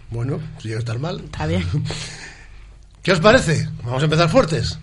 Bueno, 0.09 0.39
si 0.59 0.67
llega 0.67 0.77
a 0.77 0.79
estar 0.79 0.99
mal. 0.99 1.19
Está 1.25 1.45
bien. 1.47 1.63
¿Qué 3.03 3.11
os 3.11 3.19
parece? 3.19 3.67
Vamos 3.83 4.01
a 4.01 4.05
empezar 4.05 4.29
fuertes. 4.29 4.79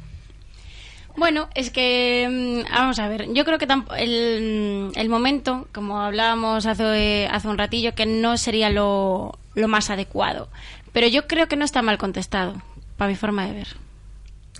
Bueno, 1.17 1.49
es 1.55 1.71
que, 1.71 2.27
mm, 2.67 2.73
vamos 2.73 2.99
a 2.99 3.09
ver, 3.09 3.31
yo 3.35 3.45
creo 3.45 3.59
que 3.59 3.67
el, 3.99 4.93
el 4.95 5.09
momento, 5.11 5.67
como 5.75 6.01
hablábamos 6.01 6.65
hace, 6.67 7.29
hace 7.31 7.49
un 7.49 7.59
ratillo, 7.59 7.95
que 7.95 8.07
no 8.07 8.37
sería 8.39 8.71
lo, 8.71 9.39
lo 9.55 9.69
más 9.69 9.91
adecuado. 9.91 10.49
Pero 10.93 11.09
yo 11.09 11.27
creo 11.27 11.49
que 11.49 11.57
no 11.57 11.65
está 11.67 11.83
mal 11.83 11.99
contestado, 11.99 12.55
para 12.97 13.11
mi 13.11 13.17
forma 13.17 13.47
de 13.47 13.53
ver. 13.53 13.69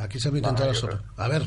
Aquí 0.01 0.19
se 0.21 0.29
va 0.31 0.37
a 0.37 0.39
intentar 0.39 0.67
Bueno, 0.67 0.73
la 0.75 0.81
yo 0.81 0.99
sopa. 0.99 1.23
A 1.25 1.29
ver. 1.29 1.43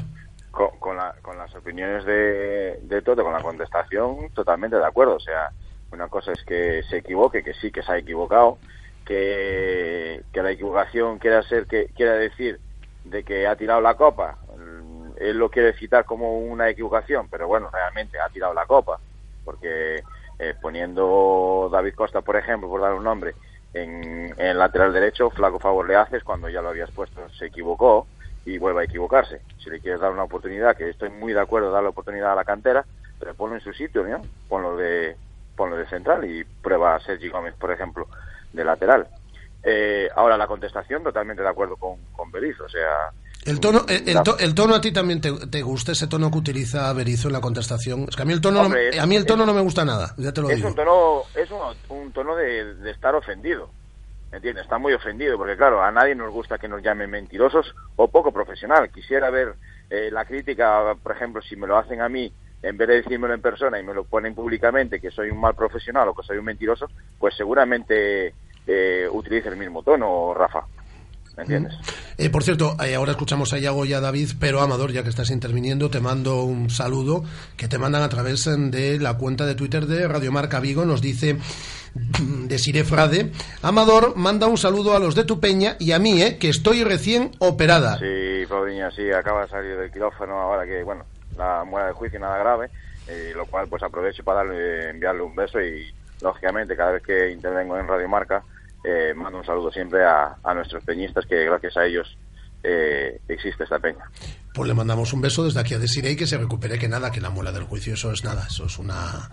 con, 0.52 0.70
con, 0.80 0.98
la- 0.98 1.14
con 1.22 1.38
las 1.38 1.54
opiniones 1.54 2.04
de, 2.06 2.80
de 2.84 3.02
Toto, 3.04 3.24
con 3.24 3.34
la 3.34 3.42
contestación, 3.44 4.30
totalmente 4.34 4.78
de 4.78 4.86
acuerdo. 4.86 5.16
O 5.18 5.20
sea, 5.20 5.50
una 5.92 6.08
cosa 6.08 6.32
es 6.32 6.44
que 6.48 6.82
se 6.90 6.98
equivoque, 6.98 7.44
que 7.44 7.54
sí 7.54 7.70
que 7.72 7.84
se 7.84 7.92
ha 7.92 7.98
equivocado, 8.00 8.58
que, 9.06 10.24
la 10.34 10.52
equivocación 10.52 11.20
quiera 11.20 11.42
ser 11.44 11.66
que 11.68 11.88
quiera 11.96 12.14
decir 12.14 12.60
de 13.04 13.24
que 13.24 13.48
ha 13.48 13.56
tirado 13.56 13.82
la 13.82 13.96
copa. 13.96 14.38
Mm, 14.58 15.12
Él 15.18 15.38
lo 15.38 15.50
quiere 15.50 15.74
citar 15.74 16.06
como 16.06 16.40
una 16.40 16.70
equivocación, 16.70 17.30
pero 17.30 17.48
bueno, 17.48 17.70
realmente 17.72 18.20
ha 18.20 18.30
tirado 18.30 18.54
la 18.54 18.66
copa, 18.66 19.00
porque 19.44 20.04
eh, 20.40 20.54
poniendo 20.62 21.70
David 21.72 21.94
Costa, 21.94 22.22
por 22.22 22.36
ejemplo, 22.36 22.68
por 22.68 22.82
dar 22.82 22.94
un 22.94 23.04
nombre, 23.04 23.36
en, 23.74 24.58
lateral 24.58 24.94
derecho, 24.94 25.30
flaco 25.30 25.60
favor 25.60 25.88
le 25.88 25.96
haces 25.96 26.24
cuando 26.24 26.50
ya 26.50 26.62
lo 26.62 26.70
habías 26.70 26.92
puesto, 26.92 27.28
se 27.38 27.48
equivocó 27.48 28.08
y 28.46 28.58
vuelve 28.58 28.82
a 28.82 28.86
equivocarse. 28.86 29.42
Si 29.58 29.70
le 29.70 29.80
quieres 29.80 30.00
dar 30.00 30.12
una 30.12 30.24
oportunidad, 30.24 30.78
que 30.78 30.90
estoy 30.90 31.10
muy 31.10 31.34
de 31.34 31.42
acuerdo, 31.42 31.72
darle 31.72 31.90
oportunidad 31.90 32.32
a 32.32 32.36
la 32.36 32.46
cantera, 32.46 32.86
pero 33.20 33.34
ponlo 33.34 33.56
en 33.56 33.62
su 33.62 33.74
sitio, 33.74 34.04
¿no? 34.04 34.22
Ponlo 34.48 34.78
de, 34.78 35.18
ponlo 35.56 35.76
de 35.76 35.88
central 35.88 36.24
y 36.26 36.44
prueba 36.44 36.96
a 36.96 37.00
Sergi 37.00 37.30
Gómez, 37.30 37.54
por 37.56 37.72
ejemplo, 37.72 38.08
de 38.56 38.64
lateral. 38.66 39.08
Eh, 39.64 40.10
ahora, 40.16 40.38
la 40.38 40.48
contestación, 40.48 41.04
totalmente 41.04 41.42
de 41.42 41.50
acuerdo 41.50 41.76
con, 41.78 41.98
con 42.12 42.32
Berizzo, 42.32 42.66
o 42.66 42.70
sea... 42.70 43.12
El 43.46 43.60
tono, 43.60 43.82
el, 43.88 44.10
el 44.10 44.24
to- 44.24 44.40
el 44.40 44.56
tono 44.56 44.74
a 44.74 44.82
ti 44.82 44.92
también 44.92 45.22
te, 45.22 45.32
te 45.48 45.62
gusta, 45.62 45.92
ese 45.92 46.08
tono 46.08 46.32
que 46.32 46.38
utiliza 46.40 46.92
Berizzo 46.94 47.28
en 47.28 47.34
la 47.34 47.42
contestación. 47.42 48.06
Es 48.10 48.16
que 48.16 48.24
a 48.24 48.26
mí 48.26 48.34
el 48.34 48.42
tono, 48.42 48.68
no 48.68 48.76
a 48.76 49.06
mí 49.06 49.16
el 49.16 49.26
tono 49.26 49.44
es- 49.44 49.48
no 49.48 49.54
me 49.54 49.62
gusta 49.62 49.86
nada, 49.86 50.16
ya 50.18 50.32
te 50.32 50.42
lo 50.42 50.50
es 50.50 50.56
digo. 50.56 50.70
un 50.70 50.76
tono 50.76 51.22
es 51.36 51.52
un, 51.52 51.96
un 51.98 52.12
tono 52.12 52.36
de, 52.36 52.74
de 52.76 52.90
estar 52.92 53.14
ofendido 53.14 53.70
¿entiendes? 54.32 54.64
está 54.64 54.80
muy 54.80 54.94
ofendido 54.94 55.38
porque 55.38 55.56
claro 55.56 55.82
a 55.84 55.92
nadie 55.92 56.16
nos 56.16 56.32
gusta 56.34 56.58
que 56.58 56.68
nos 56.68 56.82
llamen 56.82 57.10
mentirosos 57.10 57.74
o 57.96 58.08
poco 58.10 58.32
profesional 58.34 58.90
quisiera 58.90 59.30
ver 59.30 59.54
eh, 59.92 60.10
la 60.12 60.26
crítica 60.26 60.96
por 61.02 61.12
ejemplo 61.16 61.42
si 61.42 61.56
me 61.56 61.68
lo 61.68 61.78
hacen 61.78 62.02
a 62.02 62.10
mí 62.10 62.34
en 62.64 62.78
vez 62.78 62.88
de 62.88 62.96
decírmelo 62.96 63.34
en 63.34 63.42
persona 63.42 63.80
y 63.80 63.84
me 63.84 63.94
lo 63.94 64.04
ponen 64.06 64.34
públicamente 64.36 65.00
que 65.00 65.12
soy 65.12 65.30
un 65.30 65.40
mal 65.40 65.54
profesional 65.56 66.08
o 66.10 66.16
que 66.16 66.24
soy 66.24 66.38
un 66.38 66.46
mentiroso 66.46 66.90
pues 67.20 67.36
seguramente 67.36 68.34
eh, 68.68 69.08
utilice 69.12 69.50
el 69.50 69.58
mismo 69.58 69.84
tono 69.84 70.34
Rafa 70.34 70.66
¿me 71.38 71.44
entiendes? 71.44 71.74
Eh, 72.18 72.30
por 72.30 72.44
cierto, 72.44 72.78
eh, 72.84 72.96
ahora 72.96 73.12
escuchamos 73.12 73.52
a 73.54 73.60
Iago 73.60 73.86
y 73.86 73.94
a 73.94 74.00
David, 74.00 74.32
pero 74.40 74.62
Amador, 74.62 74.92
ya 74.92 75.04
que 75.04 75.10
estás 75.10 75.32
interviniendo, 75.32 75.90
te 75.90 76.00
mando 76.00 76.44
un 76.44 76.70
saludo 76.70 77.24
que 77.58 77.68
te 77.68 77.78
mandan 77.78 78.04
a 78.04 78.10
través 78.10 78.46
de 78.46 79.00
la 79.00 79.18
cuenta 79.18 79.46
de 79.46 79.56
Twitter 79.56 79.86
de 79.86 80.08
Radio 80.08 80.32
Marca 80.32 80.60
Vigo. 80.60 80.86
Nos 80.86 81.02
dice 81.02 81.38
de 81.96 82.58
Sire 82.58 82.84
Frade, 82.84 83.32
Amador 83.62 84.16
manda 84.18 84.48
un 84.48 84.58
saludo 84.58 84.96
a 84.96 85.00
los 85.00 85.16
de 85.16 85.24
tu 85.24 85.40
peña 85.40 85.78
y 85.80 85.92
a 85.94 86.00
mí, 86.00 86.22
eh, 86.22 86.38
que 86.38 86.50
estoy 86.50 86.84
recién 86.84 87.32
operada. 87.40 87.98
Sí, 88.00 88.46
Paulinho, 88.48 88.92
sí, 88.92 89.10
acaba 89.12 89.44
de 89.44 89.50
salir 89.50 89.78
del 89.78 89.92
quirófano 89.92 90.40
ahora 90.40 90.66
que, 90.66 90.84
bueno, 90.84 91.06
la 91.38 91.64
muera 91.64 91.88
de 91.88 91.94
juicio 91.94 92.20
nada 92.20 92.38
grave, 92.38 92.70
eh, 93.08 93.32
lo 93.36 93.46
cual 93.46 93.68
pues 93.70 93.82
aprovecho 93.84 94.24
para 94.24 94.40
darle, 94.40 94.90
enviarle 94.90 95.22
un 95.22 95.36
beso 95.36 95.62
y, 95.62 95.94
lógicamente, 96.22 96.76
cada 96.76 96.92
vez 96.92 97.04
que 97.04 97.32
intervengo 97.32 97.78
en 97.78 97.88
Radio 97.88 98.10
Marca, 98.10 98.44
eh, 98.86 99.14
mando 99.16 99.40
un 99.40 99.46
saludo 99.46 99.72
siempre 99.72 100.06
a, 100.06 100.38
a 100.44 100.54
nuestros 100.54 100.84
peñistas 100.84 101.26
que 101.26 101.44
gracias 101.46 101.76
a 101.78 101.86
ellos 101.86 102.18
eh, 102.64 103.20
existe 103.28 103.64
esta 103.64 103.80
peña. 103.80 104.10
Pues 104.54 104.68
le 104.68 104.74
mandamos 104.74 105.12
un 105.14 105.22
beso 105.22 105.44
desde 105.44 105.60
aquí 105.60 105.74
a 105.74 105.80
Desiree 105.80 106.16
que 106.16 106.26
se 106.26 106.38
recupere 106.38 106.80
que 106.80 106.88
nada, 106.88 107.12
que 107.12 107.20
la 107.20 107.30
muela 107.30 107.52
del 107.52 107.64
juicio 107.64 107.94
eso 107.94 108.12
es 108.12 108.24
nada, 108.24 108.46
eso 108.48 108.66
es 108.66 108.80
una 108.80 109.30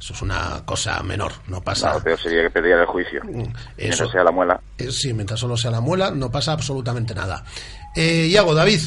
eso 0.00 0.14
es 0.14 0.22
una 0.22 0.62
cosa 0.64 1.02
menor, 1.02 1.32
no 1.46 1.60
pasa. 1.62 1.90
Claro, 1.90 2.04
peor 2.04 2.18
sería 2.18 2.42
que 2.42 2.50
perdiera 2.50 2.80
el 2.80 2.86
juicio. 2.86 3.20
Eso. 3.22 3.52
Mientras 3.76 4.10
sea 4.10 4.24
la 4.24 4.30
muela. 4.32 4.60
Eh, 4.78 4.90
sí, 4.90 5.12
mientras 5.12 5.38
solo 5.38 5.56
sea 5.56 5.70
la 5.70 5.80
muela, 5.80 6.10
no 6.10 6.30
pasa 6.30 6.52
absolutamente 6.52 7.14
nada. 7.14 7.44
Eh, 7.94 8.28
Iago, 8.30 8.54
David. 8.54 8.80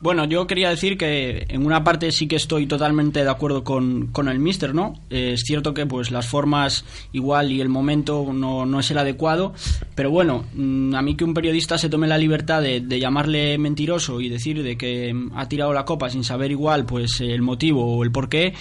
Bueno, 0.00 0.26
yo 0.26 0.46
quería 0.46 0.70
decir 0.70 0.96
que 0.96 1.46
en 1.48 1.66
una 1.66 1.82
parte 1.82 2.12
sí 2.12 2.28
que 2.28 2.36
estoy 2.36 2.66
totalmente 2.66 3.24
de 3.24 3.30
acuerdo 3.30 3.64
con, 3.64 4.06
con 4.12 4.28
el 4.28 4.38
Mister, 4.38 4.72
¿no? 4.72 4.94
Eh, 5.10 5.32
es 5.32 5.40
cierto 5.44 5.74
que 5.74 5.86
pues 5.86 6.12
las 6.12 6.28
formas 6.28 6.84
igual 7.10 7.50
y 7.50 7.60
el 7.60 7.68
momento 7.68 8.32
no, 8.32 8.64
no 8.64 8.78
es 8.78 8.88
el 8.92 8.98
adecuado, 8.98 9.54
pero 9.98 10.12
bueno, 10.12 10.44
mm, 10.54 10.94
a 10.94 11.02
mí 11.02 11.16
que 11.16 11.24
un 11.24 11.34
periodista 11.34 11.76
se 11.76 11.88
tome 11.88 12.06
la 12.06 12.16
libertad 12.16 12.62
de, 12.62 13.00
llamarle 13.00 13.58
mentiroso 13.58 14.20
y 14.20 14.28
decir 14.28 14.62
de 14.62 14.78
que 14.78 15.12
mm, 15.12 15.32
ha 15.34 15.48
tirado 15.48 15.72
la 15.72 15.84
copa 15.84 16.08
sin 16.08 16.22
saber 16.22 16.52
igual 16.52 16.86
pues 16.86 17.20
el 17.20 17.42
motivo 17.42 17.96
o 17.96 18.04
el 18.04 18.12
porqué, 18.12 18.54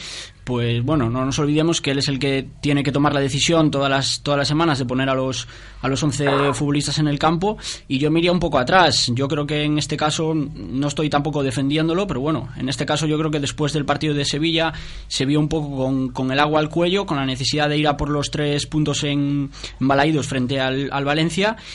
pues 0.47 0.81
bueno, 0.81 1.09
no 1.09 1.25
nos 1.25 1.37
olvidemos 1.39 1.81
que 1.81 1.91
él 1.91 1.97
es 1.97 2.07
el 2.07 2.19
que 2.19 2.47
tiene 2.61 2.81
que 2.81 2.93
tomar 2.93 3.13
la 3.13 3.19
decisión 3.19 3.69
todas 3.69 3.89
las, 3.89 4.21
todas 4.23 4.37
las 4.37 4.47
semanas 4.47 4.79
de 4.79 4.85
poner 4.85 5.09
a 5.09 5.13
los, 5.13 5.45
a 5.81 5.89
los 5.89 6.01
11 6.01 6.53
futbolistas 6.53 6.99
en 6.99 7.09
el 7.09 7.19
campo 7.19 7.57
y 7.89 7.97
yo 7.99 8.09
me 8.09 8.31
un 8.31 8.39
poco 8.39 8.57
atrás. 8.57 9.11
Yo 9.13 9.27
creo 9.27 9.45
que 9.45 9.63
en 9.63 9.77
este 9.77 9.97
caso 9.97 10.33
no 10.33 10.87
estoy 10.87 11.09
tampoco 11.09 11.43
defendiéndolo, 11.43 12.07
pero 12.07 12.21
bueno, 12.21 12.47
en 12.55 12.69
este 12.69 12.85
caso 12.85 13.05
yo 13.07 13.17
creo 13.17 13.29
que 13.29 13.41
después 13.41 13.73
del 13.73 13.83
partido 13.83 14.13
de 14.13 14.23
Sevilla 14.23 14.71
se 15.09 15.25
vio 15.25 15.41
un 15.41 15.49
poco 15.49 15.75
con, 15.75 16.09
con 16.09 16.31
el 16.31 16.39
agua 16.39 16.61
al 16.61 16.69
cuello, 16.69 17.05
con 17.05 17.17
la 17.17 17.25
necesidad 17.25 17.67
de 17.67 17.77
ir 17.77 17.87
a 17.89 17.97
por 17.97 18.09
los 18.09 18.31
tres 18.31 18.67
puntos 18.67 19.03
en, 19.03 19.51
en 19.81 19.87
Balaídos 19.87 20.27
frente 20.27 20.61
al, 20.61 20.89
al 20.93 21.03
Valencia 21.03 21.26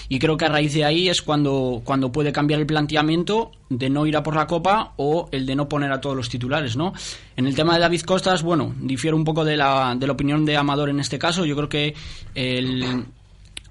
y 0.09 0.19
creo 0.19 0.37
que 0.37 0.45
a 0.45 0.49
raíz 0.49 0.75
de 0.75 0.85
ahí 0.85 1.09
es 1.09 1.23
cuando, 1.23 1.83
cuando 1.85 2.11
puede 2.11 2.33
cambiar 2.33 2.61
el 2.61 2.67
planteamiento 2.67 3.51
de 3.69 3.91
no 3.91 4.07
ir 4.07 4.17
a 4.17 4.23
por 4.23 4.35
la 4.35 4.47
copa 4.47 4.93
o 4.97 5.29
el 5.33 5.47
de 5.47 5.55
no 5.57 5.69
poner 5.69 5.93
a 5.93 6.01
todos 6.01 6.17
los 6.17 6.29
titulares, 6.29 6.77
¿no? 6.77 6.93
En 7.37 7.47
el 7.47 7.55
tema 7.55 7.75
de 7.75 7.81
David 7.81 8.03
Costas, 8.03 8.43
bueno, 8.43 8.75
difiero 8.81 9.17
un 9.17 9.25
poco 9.25 9.45
de 9.45 9.57
la, 9.57 9.95
de 9.97 10.07
la 10.07 10.13
opinión 10.13 10.45
de 10.45 10.57
Amador 10.57 10.91
en 10.91 11.01
este 11.01 11.19
caso. 11.19 11.45
Yo 11.45 11.57
creo 11.57 11.69
que 11.69 11.95
el, 12.35 13.05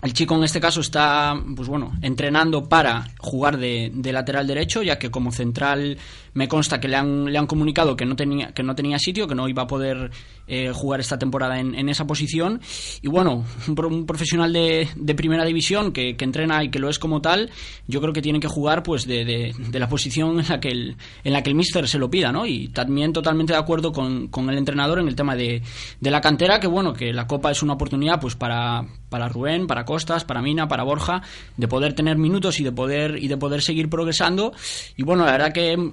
el 0.02 0.14
chico 0.14 0.36
en 0.36 0.44
este 0.44 0.60
caso 0.60 0.82
está, 0.82 1.40
pues 1.56 1.68
bueno, 1.68 1.94
entrenando 2.02 2.68
para 2.68 3.10
jugar 3.20 3.58
de, 3.58 3.92
de 3.94 4.14
lateral 4.14 4.48
derecho, 4.48 4.82
ya 4.82 4.98
que 4.98 5.12
como 5.12 5.32
central 5.32 5.98
me 6.34 6.48
consta 6.48 6.80
que 6.80 6.88
le 6.88 6.96
han, 6.96 7.26
le 7.26 7.38
han 7.38 7.48
comunicado 7.48 7.96
que 7.96 8.06
no 8.06 8.16
tenía, 8.16 8.54
que 8.54 8.64
no 8.64 8.76
tenía 8.76 9.00
sitio, 9.00 9.28
que 9.28 9.36
no 9.36 9.48
iba 9.48 9.64
a 9.64 9.68
poder 9.68 10.12
eh, 10.48 10.72
jugar 10.74 11.00
esta 11.00 11.18
temporada 11.18 11.60
en, 11.60 11.76
en, 11.76 11.90
esa 11.90 12.06
posición. 12.06 12.62
Y 13.02 13.08
bueno, 13.08 13.46
un, 13.68 13.86
un 13.86 14.06
profesional 14.06 14.52
de, 14.52 14.88
de, 14.96 15.16
primera 15.16 15.46
división 15.46 15.92
que, 15.92 16.16
que, 16.16 16.26
entrena 16.26 16.64
y 16.64 16.70
que 16.70 16.80
lo 16.80 16.90
es 16.90 17.00
como 17.00 17.22
tal, 17.22 17.50
yo 17.88 18.02
creo 18.02 18.14
que 18.14 18.22
tiene 18.22 18.40
que 18.40 18.48
jugar 18.48 18.84
pues 18.84 19.06
de, 19.06 19.26
de, 19.26 19.54
de 19.58 19.80
la 19.80 19.88
posición 19.88 20.40
en 20.40 20.48
la 20.48 20.60
que 20.60 20.70
el, 20.70 20.98
en 21.24 21.34
la 21.34 21.44
que 21.44 21.50
el 21.50 21.56
míster 21.56 21.88
se 21.88 22.00
lo 22.00 22.10
pida, 22.10 22.32
¿no? 22.32 22.46
Y 22.46 22.70
también 22.70 23.14
totalmente 23.14 23.54
de 23.54 23.60
acuerdo 23.60 23.92
con, 23.92 24.28
con 24.28 24.50
el 24.50 24.58
entrenador 24.58 25.00
en 25.00 25.08
el 25.08 25.16
tema 25.16 25.36
de, 25.36 25.62
de 26.00 26.12
la 26.12 26.22
cantera, 26.22 26.60
que 26.60 26.68
bueno, 26.68 26.94
que 26.94 27.14
la 27.14 27.28
Copa 27.28 27.52
es 27.52 27.62
una 27.62 27.74
oportunidad 27.74 28.20
pues 28.20 28.36
para, 28.36 28.86
para 29.10 29.30
Rubén, 29.30 29.68
para 29.68 29.86
Costas, 29.86 30.24
para 30.24 30.42
Mina, 30.42 30.68
para 30.68 30.84
Borja, 30.84 31.22
de 31.58 31.68
poder 31.68 31.94
tener 31.94 32.18
minutos 32.18 32.60
y 32.60 32.64
de 32.64 32.72
poder, 32.72 33.18
y 33.22 33.28
de 33.28 33.38
poder 33.38 33.62
seguir 33.62 33.90
progresando. 33.90 34.54
Y 34.98 35.04
bueno, 35.04 35.26
la 35.26 35.32
verdad 35.32 35.54
que 35.54 35.92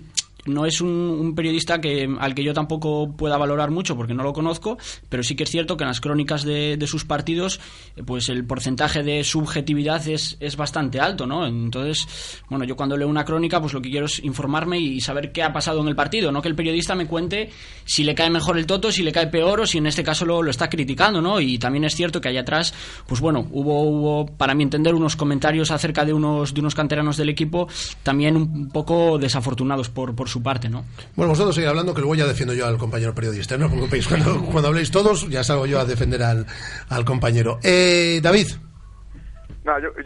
no 0.48 0.66
es 0.66 0.80
un, 0.80 1.34
periodista 1.34 1.80
que, 1.80 2.08
al 2.18 2.34
que 2.34 2.42
yo 2.42 2.54
tampoco 2.54 3.12
pueda 3.16 3.36
valorar 3.36 3.70
mucho 3.70 3.96
porque 3.96 4.14
no 4.14 4.22
lo 4.22 4.32
conozco, 4.32 4.78
pero 5.08 5.22
sí 5.22 5.36
que 5.36 5.44
es 5.44 5.50
cierto 5.50 5.76
que 5.76 5.84
en 5.84 5.88
las 5.88 6.00
crónicas 6.00 6.44
de, 6.44 6.78
sus 6.86 7.04
partidos, 7.04 7.60
pues 8.06 8.28
el 8.30 8.46
porcentaje 8.46 9.02
de 9.02 9.22
subjetividad 9.24 10.06
es, 10.08 10.36
es, 10.40 10.56
bastante 10.56 11.00
alto, 11.00 11.26
¿no? 11.26 11.46
Entonces, 11.46 12.08
bueno, 12.48 12.64
yo 12.64 12.76
cuando 12.76 12.96
leo 12.96 13.06
una 13.06 13.24
crónica, 13.24 13.60
pues 13.60 13.74
lo 13.74 13.82
que 13.82 13.90
quiero 13.90 14.06
es 14.06 14.24
informarme 14.24 14.78
y 14.78 15.00
saber 15.00 15.32
qué 15.32 15.42
ha 15.42 15.52
pasado 15.52 15.82
en 15.82 15.88
el 15.88 15.94
partido, 15.94 16.32
no 16.32 16.40
que 16.40 16.48
el 16.48 16.54
periodista 16.54 16.94
me 16.94 17.06
cuente 17.06 17.50
si 17.84 18.04
le 18.04 18.14
cae 18.14 18.30
mejor 18.30 18.56
el 18.56 18.66
toto, 18.66 18.90
si 18.90 19.02
le 19.02 19.12
cae 19.12 19.26
peor 19.26 19.60
o 19.60 19.66
si 19.66 19.78
en 19.78 19.86
este 19.86 20.02
caso 20.02 20.24
lo, 20.24 20.42
lo 20.42 20.50
está 20.50 20.68
criticando, 20.70 21.20
¿no? 21.20 21.40
Y 21.40 21.58
también 21.58 21.84
es 21.84 21.94
cierto 21.94 22.20
que 22.20 22.28
allá 22.28 22.40
atrás, 22.40 22.72
pues 23.06 23.20
bueno, 23.20 23.46
hubo, 23.50 23.82
hubo, 23.82 24.26
para 24.26 24.54
mi 24.54 24.62
entender, 24.62 24.94
unos 24.94 25.16
comentarios 25.16 25.70
acerca 25.70 26.04
de 26.04 26.12
unos, 26.12 26.54
de 26.54 26.60
unos 26.60 26.74
canteranos 26.74 27.16
del 27.16 27.28
equipo 27.28 27.68
también 28.02 28.36
un 28.36 28.68
poco 28.68 29.18
desafortunados 29.18 29.88
por, 29.88 30.14
por 30.14 30.28
su 30.28 30.37
parte, 30.42 30.68
¿no? 30.68 30.84
Bueno, 31.16 31.30
vosotros 31.30 31.54
seguir 31.54 31.68
hablando 31.68 31.94
que 31.94 32.00
luego 32.00 32.14
ya 32.14 32.26
defiendo 32.26 32.54
yo 32.54 32.66
al 32.66 32.78
compañero 32.78 33.14
periodista, 33.14 33.56
no 33.56 33.66
os 33.66 33.72
preocupéis. 33.72 34.08
Cuando, 34.08 34.42
cuando 34.44 34.68
habléis 34.68 34.90
todos, 34.90 35.28
ya 35.28 35.44
salgo 35.44 35.66
yo 35.66 35.80
a 35.80 35.84
defender 35.84 36.22
al, 36.22 36.46
al 36.88 37.04
compañero. 37.04 37.58
Eh, 37.62 38.20
David. 38.22 38.48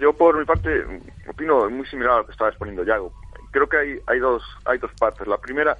Yo, 0.00 0.12
por 0.12 0.38
mi 0.38 0.44
parte 0.44 0.84
opino 1.28 1.70
muy 1.70 1.86
similar 1.86 2.14
a 2.14 2.18
lo 2.18 2.26
que 2.26 2.32
estaba 2.32 2.50
exponiendo 2.50 2.84
Yago. 2.84 3.12
Creo 3.52 3.68
que 3.68 3.76
hay, 3.76 3.98
hay, 4.06 4.18
dos, 4.18 4.42
hay 4.64 4.78
dos 4.78 4.90
partes. 4.98 5.26
La 5.28 5.38
primera, 5.38 5.76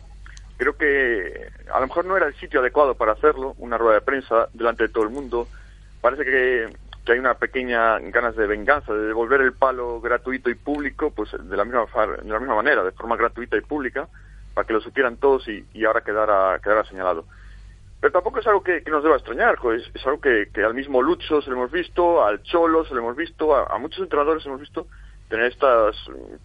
creo 0.57 0.77
que 0.77 1.49
a 1.73 1.81
lo 1.81 1.87
mejor 1.87 2.05
no 2.05 2.17
era 2.17 2.27
el 2.27 2.35
sitio 2.37 2.61
adecuado 2.61 2.95
para 2.95 3.13
hacerlo, 3.13 3.55
una 3.59 3.79
rueda 3.79 3.95
de 3.95 4.03
prensa 4.03 4.49
delante 4.53 4.85
de 4.85 4.89
todo 4.91 5.05
el 5.05 5.11
mundo. 5.11 5.49
Parece 6.01 6.25
que, 6.25 6.69
que 7.05 7.13
hay 7.13 7.19
una 7.19 7.35
pequeña 7.35 7.99
ganas 7.99 8.37
de 8.37 8.47
venganza, 8.47 8.93
de 8.93 9.07
devolver 9.09 9.41
el 9.41 9.53
palo 9.53 10.01
gratuito 10.01 10.49
y 10.49 10.55
público, 10.55 11.11
pues 11.11 11.31
de 11.33 11.57
la 11.57 11.65
misma, 11.65 11.87
de 12.23 12.29
la 12.29 12.39
misma 12.39 12.57
manera, 12.57 12.85
de 12.85 12.93
forma 12.93 13.17
gratuita 13.17 13.57
y 13.57 13.63
pública 13.63 14.09
para 14.55 14.67
que 14.67 14.73
lo 14.73 14.81
supieran 14.81 15.17
todos 15.17 15.47
y, 15.49 15.65
y 15.75 15.85
ahora 15.85 16.03
quedara, 16.03 16.59
quedara 16.61 16.85
señalado. 16.85 17.25
Pero 18.01 18.13
tampoco 18.13 18.41
es 18.41 18.47
algo 18.47 18.63
que, 18.63 18.83
que 18.83 18.91
nos 18.91 19.05
deba 19.05 19.17
extrañar, 19.17 19.59
pues, 19.63 19.83
es 19.95 20.07
algo 20.07 20.21
que, 20.21 20.49
que, 20.53 20.65
al 20.65 20.75
mismo 20.75 21.03
Lucho 21.03 21.41
se 21.41 21.51
lo 21.51 21.57
hemos 21.57 21.71
visto, 21.71 22.25
al 22.25 22.43
Cholo 22.43 22.85
se 22.85 22.95
lo 22.95 23.01
hemos 23.01 23.17
visto, 23.17 23.55
a, 23.55 23.67
a 23.73 23.79
muchos 23.79 24.01
entrenadores 24.01 24.45
hemos 24.45 24.61
visto 24.61 24.87
tener 25.33 25.47
estas 25.47 25.97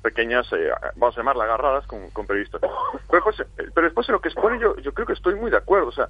pequeñas, 0.01 0.47
eh, 0.53 0.71
vamos 0.95 1.13
a 1.17 1.19
llamarlas 1.19 1.43
agarradas 1.43 1.85
con, 1.87 2.09
con 2.11 2.25
periodistas. 2.25 2.61
Pero 2.61 3.23
después, 3.25 3.47
pero 3.75 3.85
después 3.85 4.07
en 4.07 4.13
lo 4.13 4.21
que 4.21 4.29
expone 4.29 4.59
yo, 4.59 4.77
yo 4.77 4.93
creo 4.93 5.05
que 5.05 5.11
estoy 5.11 5.35
muy 5.35 5.51
de 5.51 5.57
acuerdo. 5.57 5.87
O 5.87 5.91
sea, 5.91 6.07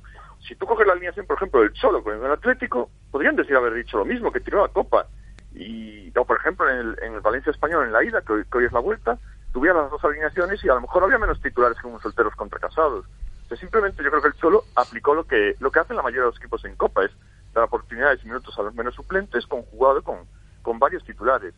si 0.48 0.54
tú 0.54 0.68
coges 0.68 0.86
la 0.86 0.94
alineación, 0.94 1.26
por 1.26 1.38
ejemplo, 1.38 1.62
del 1.62 1.74
Cholo 1.74 2.04
con 2.04 2.24
el 2.24 2.32
Atlético, 2.32 2.92
podrían 3.10 3.36
decir 3.36 3.56
haber 3.56 3.74
dicho 3.74 3.98
lo 3.98 4.06
mismo, 4.06 4.32
que 4.32 4.42
tiró 4.42 4.62
la 4.62 4.72
copa. 4.72 5.08
Y, 5.56 6.12
o 6.16 6.24
por 6.24 6.38
ejemplo, 6.38 6.70
en 6.70 6.78
el, 6.78 7.00
en 7.02 7.16
el 7.16 7.22
Valencia 7.22 7.52
Español, 7.52 7.86
en 7.86 7.94
la 7.94 8.04
ida, 8.04 8.22
que 8.22 8.34
hoy, 8.34 8.44
que 8.44 8.58
hoy 8.60 8.66
es 8.66 8.72
la 8.72 8.80
vuelta, 8.80 9.18
tuviera 9.52 9.82
las 9.82 9.92
dos 9.92 10.04
alineaciones 10.04 10.64
y 10.64 10.70
a 10.70 10.76
lo 10.76 10.82
mejor 10.82 11.04
había 11.04 11.18
menos 11.18 11.42
titulares 11.42 11.78
unos 11.84 12.02
solteros 12.02 12.36
contra 12.36 12.60
casados. 12.60 13.06
O 13.46 13.48
sea, 13.48 13.58
simplemente 13.58 14.04
yo 14.04 14.10
creo 14.10 14.22
que 14.22 14.28
el 14.28 14.36
Cholo 14.36 14.64
aplicó 14.76 15.16
lo 15.16 15.26
que 15.26 15.56
lo 15.60 15.72
que 15.72 15.80
hacen 15.80 15.96
la 15.96 16.04
mayoría 16.04 16.24
de 16.24 16.28
los 16.28 16.38
equipos 16.38 16.66
en 16.66 16.76
Copa, 16.76 17.06
es 17.06 17.12
dar 17.54 17.64
oportunidades 17.64 18.24
y 18.24 18.28
minutos 18.28 18.58
a 18.60 18.64
los 18.64 18.76
menos 18.76 18.94
suplentes 18.94 19.48
conjugado 19.48 20.04
con, 20.04 20.20
con 20.62 20.80
varios 20.80 21.04
titulares. 21.04 21.54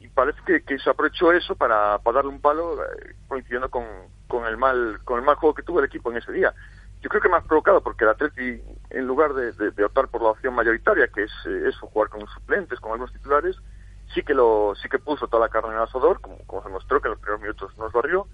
Y 0.00 0.08
parece 0.08 0.38
que, 0.44 0.62
que 0.62 0.78
se 0.78 0.90
aprovechó 0.90 1.32
eso 1.32 1.54
para, 1.54 1.98
para 1.98 2.16
darle 2.16 2.30
un 2.30 2.40
palo 2.40 2.82
eh, 2.82 3.14
coincidiendo 3.28 3.70
con, 3.70 3.84
con, 4.28 4.46
el 4.46 4.56
mal, 4.56 5.00
con 5.04 5.18
el 5.18 5.24
mal 5.24 5.36
juego 5.36 5.54
que 5.54 5.62
tuvo 5.62 5.78
el 5.78 5.86
equipo 5.86 6.10
en 6.10 6.18
ese 6.18 6.32
día. 6.32 6.52
Yo 7.00 7.08
creo 7.08 7.22
que 7.22 7.28
más 7.28 7.44
provocado 7.44 7.80
porque 7.80 8.04
el 8.04 8.10
Atleti, 8.10 8.62
en 8.90 9.06
lugar 9.06 9.32
de, 9.34 9.84
optar 9.84 10.08
por 10.08 10.22
la 10.22 10.30
opción 10.30 10.54
mayoritaria, 10.54 11.08
que 11.08 11.24
es 11.24 11.32
eh, 11.46 11.68
eso, 11.68 11.86
jugar 11.88 12.10
con 12.10 12.26
suplentes, 12.28 12.78
con 12.78 12.92
algunos 12.92 13.12
titulares, 13.12 13.56
sí 14.14 14.22
que 14.22 14.34
lo 14.34 14.74
sí 14.80 14.88
que 14.88 14.98
puso 14.98 15.28
toda 15.28 15.46
la 15.46 15.52
carne 15.52 15.70
en 15.70 15.76
el 15.76 15.82
asador, 15.82 16.20
como, 16.20 16.38
como 16.46 16.62
se 16.62 16.68
mostró 16.68 17.00
que 17.00 17.08
en 17.08 17.12
los 17.12 17.20
primeros 17.20 17.40
minutos 17.40 17.78
nos 17.78 17.92
barrió, 17.92 18.26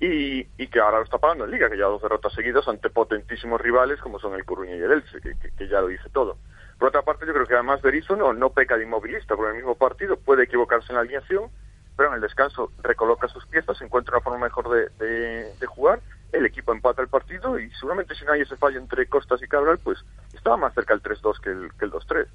y, 0.00 0.46
y 0.58 0.68
que 0.68 0.80
ahora 0.80 0.98
lo 0.98 1.04
está 1.04 1.18
pagando 1.18 1.44
en 1.44 1.50
Liga, 1.52 1.70
que 1.70 1.78
ya 1.78 1.86
dos 1.86 2.02
derrotas 2.02 2.32
seguidas 2.34 2.68
ante 2.68 2.90
potentísimos 2.90 3.60
rivales 3.60 4.00
como 4.00 4.18
son 4.18 4.34
el 4.34 4.44
Coruña 4.44 4.76
y 4.76 4.82
el 4.82 4.92
Elche, 4.92 5.20
que, 5.20 5.34
que, 5.56 5.68
ya 5.68 5.80
lo 5.80 5.88
dice 5.88 6.08
todo. 6.10 6.36
Por 6.78 6.88
otra 6.88 7.02
parte, 7.02 7.26
yo 7.26 7.32
creo 7.32 7.46
que 7.46 7.54
además 7.54 7.80
Berizzo 7.80 8.14
no, 8.16 8.34
no 8.34 8.50
peca 8.50 8.76
de 8.76 8.84
inmovilista, 8.84 9.34
porque 9.34 9.52
el 9.52 9.56
mismo 9.56 9.74
partido 9.74 10.16
puede 10.18 10.44
equivocarse 10.44 10.88
en 10.90 10.96
la 10.96 11.00
alineación, 11.00 11.50
pero 11.96 12.10
en 12.10 12.16
el 12.16 12.20
descanso 12.20 12.70
recoloca 12.82 13.26
sus 13.28 13.46
piezas, 13.46 13.80
encuentra 13.80 14.16
una 14.16 14.24
forma 14.24 14.44
mejor 14.44 14.68
de, 14.68 14.88
de, 15.02 15.54
de 15.58 15.66
jugar, 15.66 16.00
el 16.32 16.44
equipo 16.44 16.72
empata 16.72 17.00
el 17.00 17.08
partido 17.08 17.58
y 17.58 17.70
seguramente 17.72 18.14
si 18.14 18.24
no 18.24 18.32
hay 18.32 18.42
ese 18.42 18.56
fallo 18.56 18.78
entre 18.78 19.06
Costas 19.06 19.42
y 19.42 19.48
Cabral, 19.48 19.78
pues 19.78 19.98
estaba 20.34 20.58
más 20.58 20.74
cerca 20.74 20.92
el 20.92 21.02
3-2 21.02 21.40
que 21.40 21.50
el, 21.50 21.70
que 21.78 21.84
el 21.86 21.92
2-3. 21.92 22.26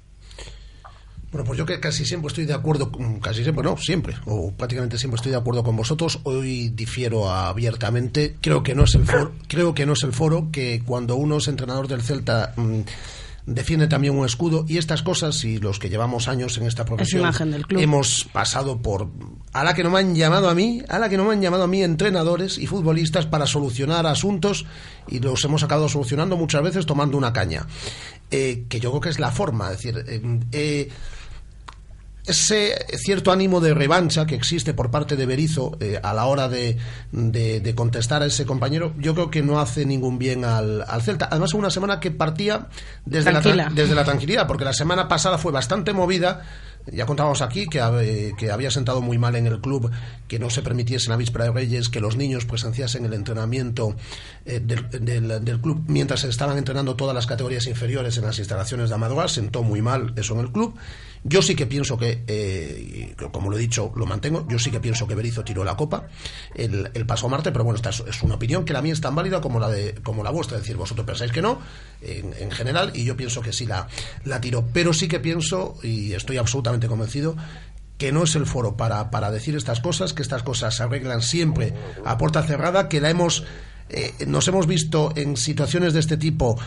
Bueno, 1.32 1.46
pues 1.46 1.58
yo 1.58 1.64
que 1.64 1.80
casi 1.80 2.04
siempre 2.04 2.28
estoy 2.28 2.44
de 2.44 2.52
acuerdo, 2.52 2.92
casi 3.22 3.42
siempre, 3.42 3.64
no, 3.64 3.78
siempre, 3.78 4.14
o 4.26 4.52
prácticamente 4.52 4.98
siempre 4.98 5.16
estoy 5.16 5.32
de 5.32 5.38
acuerdo 5.38 5.64
con 5.64 5.74
vosotros. 5.74 6.20
Hoy 6.24 6.68
difiero 6.68 7.30
abiertamente. 7.30 8.36
Creo 8.42 8.62
que 8.62 8.74
no 8.74 8.84
es 8.84 8.94
el 8.94 9.06
foro, 9.06 9.32
creo 9.48 9.72
que 9.72 9.86
no 9.86 9.94
es 9.94 10.02
el 10.02 10.12
foro 10.12 10.50
que 10.52 10.82
cuando 10.84 11.16
uno 11.16 11.38
es 11.38 11.48
entrenador 11.48 11.88
del 11.88 12.02
Celta 12.02 12.52
mmm, 12.54 12.80
defiende 13.46 13.88
también 13.88 14.16
un 14.16 14.26
escudo 14.26 14.66
y 14.68 14.76
estas 14.76 15.02
cosas 15.02 15.42
y 15.44 15.58
los 15.58 15.78
que 15.78 15.88
llevamos 15.88 16.28
años 16.28 16.58
en 16.58 16.66
esta 16.66 16.84
profesión 16.84 17.28
hemos 17.70 18.28
pasado 18.32 18.80
por 18.80 19.08
a 19.52 19.64
la 19.64 19.74
que 19.74 19.82
no 19.82 19.90
me 19.90 19.98
han 19.98 20.14
llamado 20.14 20.48
a 20.48 20.54
mí, 20.54 20.82
a 20.88 20.98
la 20.98 21.08
que 21.08 21.16
no 21.16 21.24
me 21.24 21.32
han 21.32 21.42
llamado 21.42 21.64
a 21.64 21.66
mí 21.66 21.82
entrenadores 21.82 22.58
y 22.58 22.66
futbolistas 22.66 23.26
para 23.26 23.46
solucionar 23.46 24.06
asuntos 24.06 24.66
y 25.08 25.18
los 25.18 25.42
hemos 25.44 25.62
acabado 25.62 25.88
solucionando 25.88 26.36
muchas 26.36 26.62
veces 26.62 26.86
tomando 26.86 27.16
una 27.16 27.32
caña. 27.32 27.66
Eh, 28.30 28.64
que 28.68 28.80
yo 28.80 28.90
creo 28.90 29.00
que 29.00 29.08
es 29.10 29.18
la 29.18 29.30
forma, 29.30 29.72
es 29.72 29.82
decir, 29.82 30.04
eh, 30.06 30.40
eh, 30.52 30.88
ese 32.26 32.86
cierto 32.98 33.32
ánimo 33.32 33.60
de 33.60 33.74
revancha 33.74 34.26
que 34.26 34.34
existe 34.34 34.74
por 34.74 34.90
parte 34.90 35.16
de 35.16 35.26
Berizo 35.26 35.76
eh, 35.80 35.98
a 36.02 36.14
la 36.14 36.26
hora 36.26 36.48
de, 36.48 36.76
de, 37.10 37.60
de, 37.60 37.74
contestar 37.74 38.22
a 38.22 38.26
ese 38.26 38.46
compañero, 38.46 38.92
yo 38.98 39.14
creo 39.14 39.30
que 39.30 39.42
no 39.42 39.58
hace 39.60 39.84
ningún 39.86 40.18
bien 40.18 40.44
al, 40.44 40.84
al 40.86 41.02
Celta. 41.02 41.28
Además, 41.30 41.52
una 41.54 41.70
semana 41.70 41.98
que 41.98 42.10
partía 42.12 42.68
desde 43.04 43.32
la, 43.32 43.40
desde 43.74 43.94
la 43.94 44.04
tranquilidad, 44.04 44.46
porque 44.46 44.64
la 44.64 44.72
semana 44.72 45.08
pasada 45.08 45.36
fue 45.38 45.50
bastante 45.52 45.92
movida 45.92 46.42
Ya 46.92 47.06
contábamos 47.06 47.42
aquí 47.42 47.66
que, 47.66 47.80
hab- 47.80 48.36
que 48.36 48.50
había 48.50 48.70
sentado 48.70 49.00
muy 49.00 49.16
mal 49.18 49.36
en 49.36 49.46
el 49.46 49.60
club 49.60 49.90
que 50.28 50.38
no 50.40 50.50
se 50.50 50.62
permitiese 50.62 51.10
la 51.10 51.16
víspera 51.16 51.44
de 51.46 51.52
Reyes 51.52 51.88
que 51.88 52.00
los 52.00 52.16
niños 52.16 52.44
presenciasen 52.44 53.04
el 53.04 53.12
entrenamiento 53.14 53.94
eh, 54.46 54.60
del, 54.60 54.88
del- 54.90 55.44
del 55.44 55.60
club 55.60 55.84
mientras 55.86 56.20
se 56.20 56.28
estaban 56.28 56.58
entrenando 56.58 56.96
todas 56.96 57.14
las 57.14 57.26
categorías 57.26 57.66
inferiores 57.68 58.16
en 58.18 58.24
las 58.24 58.38
instalaciones 58.38 58.88
de 58.90 58.94
Amador. 58.96 59.28
Sentó 59.30 59.62
muy 59.62 59.80
mal 59.80 60.12
eso 60.16 60.34
en 60.34 60.40
el 60.40 60.50
club. 60.50 60.74
Yo 61.24 61.40
sí 61.40 61.54
que 61.54 61.66
pienso 61.66 61.96
que, 61.96 62.24
eh, 62.26 63.14
como 63.30 63.48
lo 63.48 63.56
he 63.56 63.60
dicho, 63.60 63.92
lo 63.94 64.06
mantengo. 64.06 64.46
Yo 64.48 64.58
sí 64.58 64.70
que 64.70 64.80
pienso 64.80 65.06
que 65.06 65.14
Berizzo 65.14 65.44
tiró 65.44 65.62
la 65.62 65.76
copa 65.76 66.08
el, 66.54 66.90
el 66.94 67.06
paso 67.06 67.26
a 67.26 67.30
Marte, 67.30 67.52
pero 67.52 67.64
bueno, 67.64 67.76
esta 67.76 67.90
es, 67.90 68.22
una 68.22 68.34
opinión 68.34 68.64
que 68.64 68.72
la 68.72 68.82
mía 68.82 68.92
es 68.92 69.00
tan 69.00 69.14
válida 69.14 69.40
como 69.40 69.60
la 69.60 69.68
de 69.68 69.94
como 70.02 70.24
la 70.24 70.30
vuestra. 70.30 70.56
Es 70.56 70.64
decir, 70.64 70.76
vosotros 70.76 71.06
pensáis 71.06 71.30
que 71.30 71.40
no, 71.40 71.60
en, 72.00 72.34
en 72.38 72.50
general, 72.50 72.90
y 72.94 73.04
yo 73.04 73.16
pienso 73.16 73.40
que 73.40 73.52
sí 73.52 73.66
la, 73.66 73.86
la 74.24 74.40
tiró. 74.40 74.66
Pero 74.72 74.92
sí 74.92 75.06
que 75.06 75.20
pienso, 75.20 75.78
y 75.82 76.12
estoy 76.12 76.38
absolutamente 76.38 76.88
convencido, 76.88 77.36
que 77.98 78.10
no 78.10 78.24
es 78.24 78.34
el 78.34 78.46
foro 78.46 78.76
para, 78.76 79.10
para 79.12 79.30
decir 79.30 79.54
estas 79.54 79.78
cosas, 79.78 80.12
que 80.12 80.22
estas 80.22 80.42
cosas 80.42 80.74
se 80.74 80.82
arreglan 80.82 81.22
siempre 81.22 81.72
a 82.04 82.18
puerta 82.18 82.42
cerrada, 82.42 82.88
que 82.88 83.00
la 83.00 83.10
hemos, 83.10 83.44
eh, 83.90 84.12
nos 84.26 84.48
hemos 84.48 84.66
visto 84.66 85.12
en 85.14 85.36
situaciones 85.36 85.92
de 85.92 86.00
este 86.00 86.16
tipo 86.16 86.58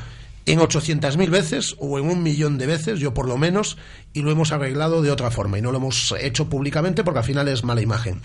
en 0.46 0.60
800.000 0.60 1.30
veces 1.30 1.76
o 1.80 1.98
en 1.98 2.06
un 2.10 2.22
millón 2.22 2.58
de 2.58 2.68
veces, 2.68 3.00
yo 3.00 3.14
por 3.14 3.28
lo 3.28 3.38
menos, 3.38 3.78
y 4.14 4.22
lo 4.22 4.32
hemos 4.32 4.52
arreglado 4.52 5.02
de 5.02 5.12
otra 5.12 5.32
forma 5.32 5.58
y 5.58 5.62
no 5.62 5.72
lo 5.72 5.78
hemos 5.78 6.14
hecho 6.20 6.50
públicamente 6.50 7.04
porque 7.04 7.20
al 7.20 7.26
final 7.26 7.48
es 7.48 7.64
mala 7.64 7.82
imagen. 7.82 8.22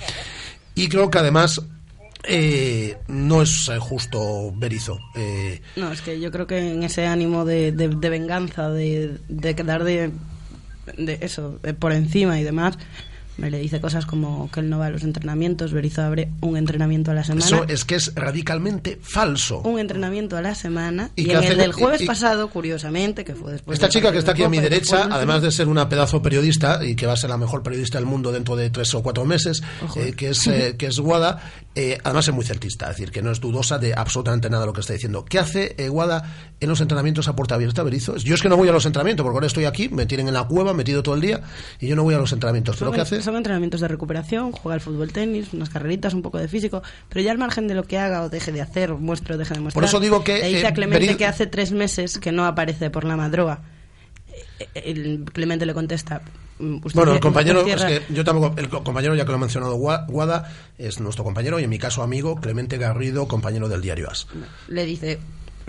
Y 0.75 0.89
creo 0.89 1.11
que 1.11 1.19
además 1.19 1.63
eh, 2.25 2.99
no 3.09 3.43
es 3.43 3.69
eh, 3.69 3.79
justo 3.79 4.53
Berizo. 4.55 4.99
Eh, 5.15 5.61
No, 5.77 5.91
es 5.93 6.03
que 6.03 6.21
yo 6.21 6.31
creo 6.31 6.47
que 6.47 6.59
en 6.59 6.83
ese 6.83 7.07
ánimo 7.07 7.45
de, 7.45 7.73
venganza, 7.73 8.71
de, 8.71 9.19
quedar 9.57 9.85
de, 9.85 10.13
eso, 11.21 11.59
por 11.79 11.93
encima 11.93 12.39
y 12.39 12.45
demás, 12.45 12.79
le 13.49 13.59
dice 13.59 13.81
cosas 13.81 14.05
como 14.05 14.51
que 14.51 14.61
él 14.61 14.69
no 14.69 14.79
va 14.79 14.87
a 14.87 14.91
los 14.91 15.03
entrenamientos, 15.05 15.73
Berizzo 15.73 16.03
abre 16.03 16.29
un 16.41 16.57
entrenamiento 16.57 17.11
a 17.11 17.15
la 17.15 17.25
semana. 17.25 17.47
eso 17.47 17.65
es 17.69 17.85
que 17.85 17.95
es 17.95 18.13
radicalmente 18.15 18.99
falso. 19.01 19.61
Un 19.61 19.79
entrenamiento 19.79 20.37
a 20.37 20.43
la 20.43 20.55
semana 20.55 21.11
Y 21.17 21.29
y, 21.29 21.31
en 21.31 21.37
hace- 21.39 21.53
el 21.53 21.59
del 21.59 21.73
jueves 21.73 22.01
y- 22.03 22.07
pasado, 22.07 22.51
curiosamente, 22.51 23.25
que 23.25 23.35
fue 23.35 23.53
después 23.53 23.77
Esta 23.77 23.89
chica 23.89 24.13
que 24.13 24.19
está 24.19 24.33
aquí 24.33 24.43
a 24.43 24.49
mi 24.49 24.59
derecha, 24.61 25.09
además 25.11 25.41
de 25.43 25.51
ser 25.53 25.69
una 25.69 25.89
pedazo 25.89 26.21
periodista 26.21 26.85
y 26.85 26.97
que 26.97 27.07
va 27.07 27.13
a 27.15 27.17
ser 27.17 27.31
la 27.31 27.39
mejor 27.39 27.63
periodista 27.63 27.99
del 27.99 28.07
mundo 28.07 28.33
dentro 28.33 28.57
de 28.57 28.69
tres 28.71 28.93
o 28.95 29.03
cuatro 29.03 29.25
meses, 29.25 29.63
eh, 29.97 30.13
que 30.17 30.31
es 30.31 30.47
eh, 30.47 30.75
que 30.77 30.87
es 30.87 30.99
Guada, 30.99 31.41
eh, 31.75 31.99
además 32.05 32.29
es 32.29 32.35
muy 32.35 32.45
celtista, 32.45 32.87
es 32.91 32.97
decir, 32.97 33.11
que 33.13 33.23
no 33.23 33.31
es 33.31 33.41
dudosa 33.41 33.79
de 33.79 33.95
absolutamente 33.95 34.51
nada 34.51 34.67
lo 34.67 34.73
que 34.73 34.81
está 34.81 34.93
diciendo. 34.93 35.25
¿Qué 35.25 35.39
hace 35.39 35.75
eh, 35.79 35.89
Guada 35.89 36.25
en 36.61 36.69
los 36.69 36.81
entrenamientos 36.81 37.29
a 37.29 37.37
puerta 37.37 37.55
abierta, 37.55 37.83
Berizo? 37.83 38.17
Yo 38.17 38.35
es 38.35 38.43
que 38.43 38.49
no 38.49 38.57
voy 38.57 38.69
a 38.69 38.73
los 38.73 38.87
entrenamientos, 38.87 39.25
porque 39.25 39.37
ahora 39.37 39.47
estoy 39.47 39.65
aquí, 39.65 39.89
me 39.89 40.07
tienen 40.07 40.29
en 40.29 40.35
la 40.35 40.45
cueva, 40.45 40.75
metido 40.75 41.03
todo 41.03 41.15
el 41.15 41.21
día, 41.21 41.41
y 41.79 41.87
yo 41.89 41.97
no 41.97 42.03
voy 42.03 42.15
a 42.15 42.19
los 42.19 42.33
entrenamientos. 42.33 42.77
¿qué 42.77 43.01
hace? 43.01 43.21
Son 43.31 43.37
entrenamientos 43.39 43.81
de 43.81 43.89
recuperación, 43.89 44.53
juega 44.53 44.75
al 44.75 44.81
fútbol 44.81 45.13
tenis, 45.13 45.53
unas 45.53 45.71
carreritas, 45.71 46.13
un 46.15 46.23
poco 46.23 46.39
de 46.39 46.49
físico, 46.49 46.83
pero 47.09 47.21
ya 47.23 47.31
al 47.33 47.39
margen 47.39 47.69
de 47.69 47.75
lo 47.75 47.85
que 47.85 47.99
haga 47.99 48.23
o 48.23 48.29
deje 48.29 48.53
de 48.53 48.61
hacer, 48.61 48.91
o 48.93 48.99
muestre 48.99 49.35
o 49.35 49.39
deje 49.39 49.55
de 49.55 49.61
mostrar. 49.61 49.75
Por 49.81 49.85
eso 49.89 50.01
digo 50.01 50.23
que, 50.25 50.39
Le 50.41 50.49
dice 50.49 50.61
eh, 50.63 50.67
a 50.67 50.75
Clemente 50.75 51.17
que 51.17 51.27
hace 51.27 51.47
tres 51.47 51.73
meses 51.73 52.19
que 52.19 52.33
no 52.33 52.45
aparece 52.47 52.91
por 52.91 53.05
la 53.05 53.17
madroga. 53.17 53.61
Eh, 54.59 54.67
El 54.75 55.25
Clemente 55.33 55.67
le 55.67 55.75
contesta. 55.75 56.23
mm, 56.59 56.79
Bueno, 56.95 57.13
el 57.15 57.21
compañero, 57.21 57.67
es 57.67 57.83
que 57.85 58.03
yo 58.13 58.25
tampoco, 58.25 58.55
el 58.59 58.69
co- 58.69 58.85
compañero 58.85 59.15
ya 59.15 59.25
que 59.25 59.31
lo 59.31 59.37
ha 59.37 59.41
mencionado 59.41 59.77
Gua- 59.77 60.07
Guada, 60.07 60.53
es 60.79 61.01
nuestro 61.01 61.25
compañero 61.25 61.59
y 61.61 61.65
en 61.65 61.71
mi 61.71 61.79
caso 61.79 62.03
amigo, 62.03 62.37
Clemente 62.37 62.77
Garrido, 62.79 63.27
compañero 63.29 63.69
del 63.69 63.81
diario 63.83 64.11
As. 64.11 64.27
le 64.69 64.85
dice 64.85 65.19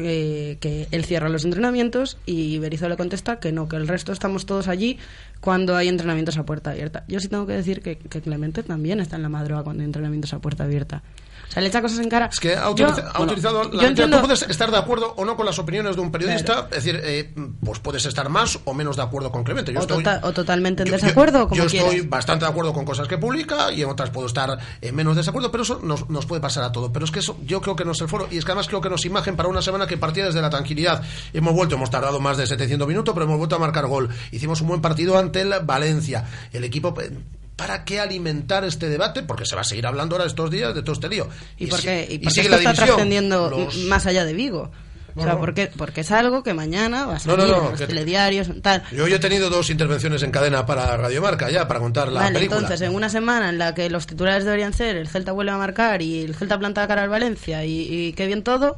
eh, 0.04 0.58
que 0.60 0.88
él 0.92 1.06
cierra 1.06 1.30
los 1.30 1.46
entrenamientos 1.46 2.18
y 2.26 2.60
Berizzo 2.60 2.90
le 2.90 2.98
contesta 2.98 3.40
que 3.40 3.52
no, 3.52 3.68
que 3.68 3.76
el 3.76 3.88
resto 3.88 4.12
estamos 4.12 4.46
todos 4.46 4.68
allí 4.68 4.98
cuando 5.40 5.76
hay 5.76 5.88
entrenamientos 5.88 6.38
a 6.38 6.46
puerta 6.46 6.72
abierta. 6.72 7.04
Yo 7.08 7.20
sí 7.20 7.28
tengo 7.28 7.46
que 7.48 7.54
decir 7.54 7.82
que, 7.82 7.98
que 7.98 8.22
Clemente 8.22 8.64
también 8.64 9.00
está 9.00 9.16
en 9.16 9.24
la 9.24 9.30
madroga 9.30 9.64
cuando 9.64 9.82
hay 9.82 9.86
entrenamientos 9.86 10.34
a 10.34 10.40
puerta 10.40 10.64
abierta. 10.64 11.04
O 11.52 11.54
sea, 11.54 11.62
le 11.62 11.68
echa 11.68 11.82
cosas 11.82 12.00
en 12.00 12.08
cara. 12.08 12.30
Es 12.32 12.40
que 12.40 12.56
ha, 12.56 12.74
Yo- 12.74 12.88
bueno, 12.88 12.94
la 12.94 13.14
yo 13.14 13.28
mentira. 13.70 13.88
entiendo- 13.90 14.18
Tú 14.18 14.24
puedes 14.24 14.42
estar 14.44 14.72
de 14.72 14.78
acuerdo 14.78 15.14
o 15.18 15.26
no 15.26 15.36
con 15.36 15.46
las 15.46 15.60
opiniones 15.60 15.98
de 15.98 16.02
un 16.02 16.10
periodista, 16.10 16.70
es 16.72 16.76
decir, 16.84 17.02
eh, 17.04 17.34
pues 17.62 17.80
puedes 17.80 18.06
estar 18.06 18.30
más 18.30 18.58
o 18.64 18.74
menos 18.74 18.96
de 18.96 19.02
acuerdo 19.02 19.34
con 19.34 19.44
Clemente. 19.44 19.74
Yo 19.74 19.80
o, 19.80 19.82
estoy, 19.82 20.02
tota- 20.02 20.22
o 20.24 20.32
totalmente 20.32 20.84
en 20.84 20.88
yo- 20.90 20.94
desacuerdo, 20.96 21.50
como 21.50 21.56
yo 21.60 21.66
estoy 21.66 21.80
quieras. 21.82 22.10
bastante 22.10 22.46
de 22.46 22.52
acuerdo 22.52 22.72
con 22.72 22.86
cosas 22.86 23.10
que 23.10 23.18
publica 23.18 23.70
y 23.74 23.82
en 23.82 23.90
otras 23.90 24.12
puedo 24.12 24.28
estar 24.28 24.58
en 24.82 24.96
menos 24.96 25.14
desacuerdo, 25.18 25.52
pero 25.52 25.64
eso 25.64 25.82
nos, 25.84 26.10
nos 26.10 26.26
puede 26.26 26.40
pasar 26.42 26.64
a 26.64 26.72
todo. 26.72 26.94
Pero 26.94 27.04
es 27.04 27.12
que 27.12 27.20
eso 27.20 27.36
yo 27.46 27.60
creo 27.60 27.76
que 27.76 27.84
no 27.84 27.92
es 27.92 28.00
el 28.00 28.08
foro 28.08 28.30
y 28.32 28.38
es 28.38 28.46
que 28.46 28.52
además 28.54 28.70
creo 28.70 28.80
que 28.80 28.90
nos 28.90 29.04
imagen 29.06 29.36
para 29.36 29.50
una 29.50 29.62
semana 29.62 29.88
que 29.88 29.98
partía 29.98 30.24
desde 30.26 30.42
la 30.42 30.50
tranquilidad. 30.50 31.04
Hemos 31.34 31.54
vuelto, 31.54 31.76
hemos 31.76 31.90
tardado 31.90 32.22
más 32.22 32.38
de 32.38 32.48
700 32.48 32.88
minutos, 32.88 33.14
pero 33.14 33.26
hemos 33.26 33.38
vuelto 33.38 33.58
a 33.58 33.60
marcar 33.60 33.88
gol. 33.88 34.08
Hicimos 34.32 34.62
un 34.62 34.70
buen 34.70 34.80
partido 34.82 35.18
ante 35.18 35.42
el 35.42 35.54
Valencia. 35.66 36.24
El 36.54 36.64
equipo... 36.64 36.94
¿Para 37.62 37.86
qué 37.86 38.00
alimentar 38.00 38.64
este 38.66 38.90
debate? 38.90 39.24
Porque 39.24 39.46
se 39.46 39.56
va 39.56 39.62
a 39.62 39.66
seguir 39.66 39.86
hablando 39.86 40.16
ahora 40.16 40.28
estos 40.28 40.50
días 40.50 40.74
de 40.74 40.82
todo 40.82 40.94
este 40.94 41.10
lío. 41.10 41.28
Y 41.58 41.66
si- 41.66 41.70
porque, 41.72 42.08
y 42.10 42.14
y 42.16 42.18
porque 42.20 42.34
sigue 42.34 42.48
esto 42.56 42.64
la 42.64 42.72
está 42.72 42.86
trascendiendo 42.86 43.50
Los- 43.50 43.78
más 43.86 44.06
allá 44.06 44.26
de 44.26 44.34
Vigo. 44.34 44.72
O 45.14 45.22
sea, 45.24 45.34
no. 45.34 45.40
porque, 45.42 45.70
porque 45.76 46.02
es 46.02 46.12
algo 46.12 46.42
que 46.42 46.54
mañana 46.54 47.06
va 47.06 47.16
a 47.18 47.20
salir 47.20 47.38
no, 47.40 47.44
en 47.44 47.72
los 47.72 47.80
que- 47.80 47.86
telediarios, 47.88 48.50
tal. 48.62 48.82
Yo 48.94 49.04
hoy 49.04 49.14
he 49.14 49.20
tenido 49.20 49.50
dos 49.50 49.70
intervenciones 49.70 50.24
en 50.24 50.32
cadena 50.32 50.66
para 50.66 50.96
Radiomarca 50.96 51.50
ya, 51.52 51.68
para 51.68 51.82
contar 51.82 52.08
la 52.14 52.22
vale, 52.22 52.34
película. 52.36 52.62
entonces 52.62 52.88
en 52.88 52.96
una 52.96 53.10
semana 53.10 53.50
en 53.50 53.58
la 53.58 53.76
que 53.76 53.90
los 53.90 54.08
titulares 54.08 54.46
deberían 54.46 54.72
ser 54.74 54.96
el 54.96 55.10
Celta 55.10 55.34
vuelve 55.34 55.52
a 55.52 55.58
marcar 55.58 56.02
y 56.02 56.22
el 56.24 56.34
Celta 56.34 56.58
planta 56.58 56.88
cara 56.88 57.04
al 57.04 57.10
Valencia 57.10 57.66
y, 57.66 57.82
y 57.94 58.14
qué 58.14 58.26
bien 58.26 58.42
todo, 58.42 58.78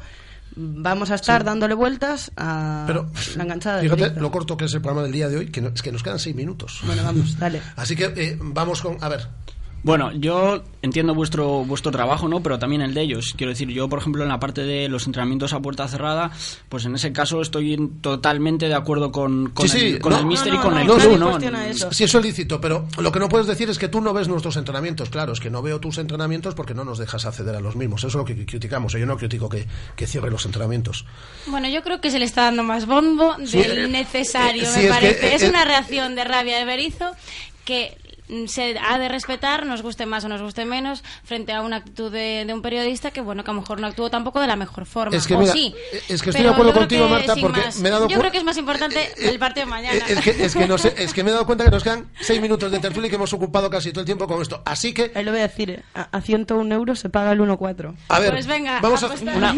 vamos 0.55 1.11
a 1.11 1.15
estar 1.15 1.43
dándole 1.43 1.73
vueltas 1.73 2.31
a 2.37 2.83
Pero, 2.87 3.09
la 3.35 3.43
enganchada 3.43 3.77
del 3.81 3.89
Fíjate 3.91 4.19
lo 4.19 4.31
corto 4.31 4.55
que 4.57 4.65
es 4.65 4.73
el 4.73 4.81
programa 4.81 5.03
del 5.03 5.11
día 5.11 5.29
de 5.29 5.37
hoy, 5.37 5.45
que 5.51 5.61
no- 5.61 5.69
es 5.69 5.81
que 5.81 5.91
nos 5.91 6.03
quedan 6.03 6.19
seis 6.19 6.35
minutos. 6.35 6.81
Bueno, 6.85 7.03
vamos, 7.03 7.37
dale. 7.39 7.61
Así 7.75 7.95
que 7.95 8.05
eh, 8.15 8.37
vamos 8.41 8.81
con... 8.81 8.97
A 9.01 9.09
ver, 9.09 9.27
Bueno, 9.83 10.13
yo 10.13 10.63
entiendo 10.81 11.13
vuestro 11.13 11.65
vuestro 11.65 11.91
trabajo, 11.91 12.29
¿no? 12.29 12.41
Pero 12.41 12.57
también 12.57 12.81
el 12.81 12.93
de 12.93 13.01
ellos. 13.01 13.33
Quiero 13.35 13.49
decir, 13.51 13.67
yo, 13.67 13.89
por 13.89 13.99
ejemplo, 13.99 14.23
en 14.23 14.29
la 14.29 14.39
parte 14.39 14.63
de 14.63 14.87
los 14.87 15.05
entrenamientos 15.07 15.51
a 15.51 15.59
puerta 15.61 15.85
cerrada, 15.89 16.31
pues 16.69 16.85
en 16.85 16.95
ese 16.95 17.11
caso 17.11 17.41
estoy 17.41 17.73
en- 17.73 17.99
totalmente 17.99 18.69
de 18.69 18.75
acuerdo 18.75 19.11
con, 19.11 19.49
con 19.49 19.67
Sí, 19.67 19.77
el, 19.87 19.93
sí, 19.95 19.99
con 19.99 20.13
no, 20.13 20.19
el 20.19 20.25
Mister 20.25 20.53
no, 20.53 20.59
y 20.59 20.61
con 20.61 20.73
no, 20.75 20.79
el 20.79 20.87
no, 20.87 20.95
club, 20.95 21.19
¿no? 21.19 21.29
cuestiona 21.31 21.67
eso. 21.67 21.91
Sí, 21.91 22.05
eso 22.05 22.19
es 22.19 22.25
lícito, 22.25 22.61
pero 22.61 22.87
lo 22.97 23.11
que 23.11 23.19
no 23.19 23.27
puedes 23.27 23.45
decir 23.45 23.69
es 23.69 23.77
que 23.77 23.89
tú 23.89 23.99
no 23.99 24.13
ves 24.13 24.29
nuestros 24.29 24.55
entrenamientos. 24.55 25.09
Claro, 25.09 25.33
es 25.33 25.41
que 25.41 25.49
no 25.49 25.61
veo 25.61 25.81
tus 25.81 25.97
entrenamientos 25.97 26.55
porque 26.55 26.73
no 26.73 26.85
nos 26.85 26.97
dejas 26.97 27.25
acceder 27.25 27.53
a 27.55 27.59
los 27.59 27.75
mismos. 27.75 27.99
Eso 28.01 28.07
es 28.07 28.15
lo 28.15 28.23
que 28.23 28.45
criticamos. 28.45 28.93
Yo 28.93 29.05
no 29.05 29.17
critico 29.17 29.49
que, 29.49 29.67
que 29.97 30.07
cierre 30.07 30.31
los 30.31 30.45
entrenamientos. 30.45 31.05
Bueno, 31.47 31.67
yo 31.67 31.83
creo 31.83 31.99
que 31.99 32.09
se 32.09 32.19
le 32.19 32.25
está 32.25 32.43
dando 32.43 32.63
más 32.63 32.85
bombo 32.85 33.35
del 33.37 33.47
Sí, 33.47 33.59
eh, 33.59 33.87
necesario, 33.89 34.63
eh, 34.63 34.65
sí, 34.67 34.71
me 34.79 34.79
es 34.79 34.87
que, 34.87 34.93
parece. 34.93 35.27
eh, 35.27 35.35
es 35.35 35.43
una 35.43 35.65
reacción 35.65 36.15
de 36.15 36.23
rabia 36.23 36.57
de 36.57 36.63
Berizo 36.63 37.11
que 37.65 37.97
se 38.47 38.77
ha 38.79 38.97
de 38.99 39.09
respetar, 39.09 39.65
nos 39.65 39.81
guste 39.81 40.05
más 40.05 40.23
o 40.25 40.29
nos 40.29 40.41
guste 40.41 40.65
menos, 40.65 41.03
frente 41.23 41.51
a 41.53 41.61
una 41.61 41.77
actitud 41.77 42.11
de, 42.11 42.43
de 42.45 42.53
un 42.53 42.61
periodista 42.61 43.11
que, 43.11 43.21
bueno, 43.21 43.43
que 43.43 43.51
a 43.51 43.53
lo 43.53 43.61
mejor 43.61 43.79
no 43.79 43.87
actuó 43.87 44.09
tampoco 44.09 44.39
de 44.39 44.47
la 44.47 44.55
mejor 44.55 44.85
forma. 44.85 45.15
Es 45.15 45.27
que 45.27 45.35
o 45.35 45.39
mira, 45.39 45.51
sí. 45.53 45.73
es 46.09 46.21
que 46.21 46.29
estoy 46.29 46.43
de 46.43 46.49
acuerdo 46.49 46.71
yo 46.71 46.73
creo 46.73 46.81
contigo, 46.81 47.05
que 47.05 47.11
Marta, 47.11 47.35
porque 47.41 47.61
más. 47.61 47.79
me 47.79 47.89
he 47.89 47.91
dado 47.91 48.07
Yo 48.07 48.19
creo 48.19 48.31
que 48.31 48.37
es 48.37 48.43
más 48.43 48.57
importante 48.57 49.09
el 49.17 49.39
partido 49.39 49.65
de 49.65 49.69
mañana. 49.69 50.05
Es 50.07 50.19
que, 50.21 50.29
es, 50.45 50.55
que 50.55 50.67
no 50.67 50.77
sé- 50.77 50.93
es 50.97 51.13
que 51.13 51.23
me 51.23 51.29
he 51.29 51.33
dado 51.33 51.45
cuenta 51.45 51.63
que 51.65 51.71
nos 51.71 51.83
quedan 51.83 52.07
seis 52.21 52.41
minutos 52.41 52.71
de 52.71 52.79
tertulia 52.79 53.07
y 53.07 53.09
que 53.09 53.15
hemos 53.15 53.33
ocupado 53.33 53.69
casi 53.69 53.91
todo 53.91 54.01
el 54.01 54.05
tiempo 54.05 54.27
con 54.27 54.41
esto. 54.41 54.61
Así 54.65 54.93
que, 54.93 55.11
Ahí 55.15 55.23
lo 55.23 55.31
voy 55.31 55.39
a 55.41 55.47
decir, 55.47 55.69
eh, 55.71 55.83
a, 55.93 56.03
a 56.17 56.21
101 56.21 56.73
euros 56.75 56.99
se 56.99 57.09
paga 57.09 57.31
el 57.33 57.39
1,4. 57.39 57.93
a 58.09 58.19
ver, 58.19 58.31
Pues 58.31 58.47
venga, 58.47 58.79
vamos 58.81 59.03
a... 59.03 59.07
Una, 59.33 59.55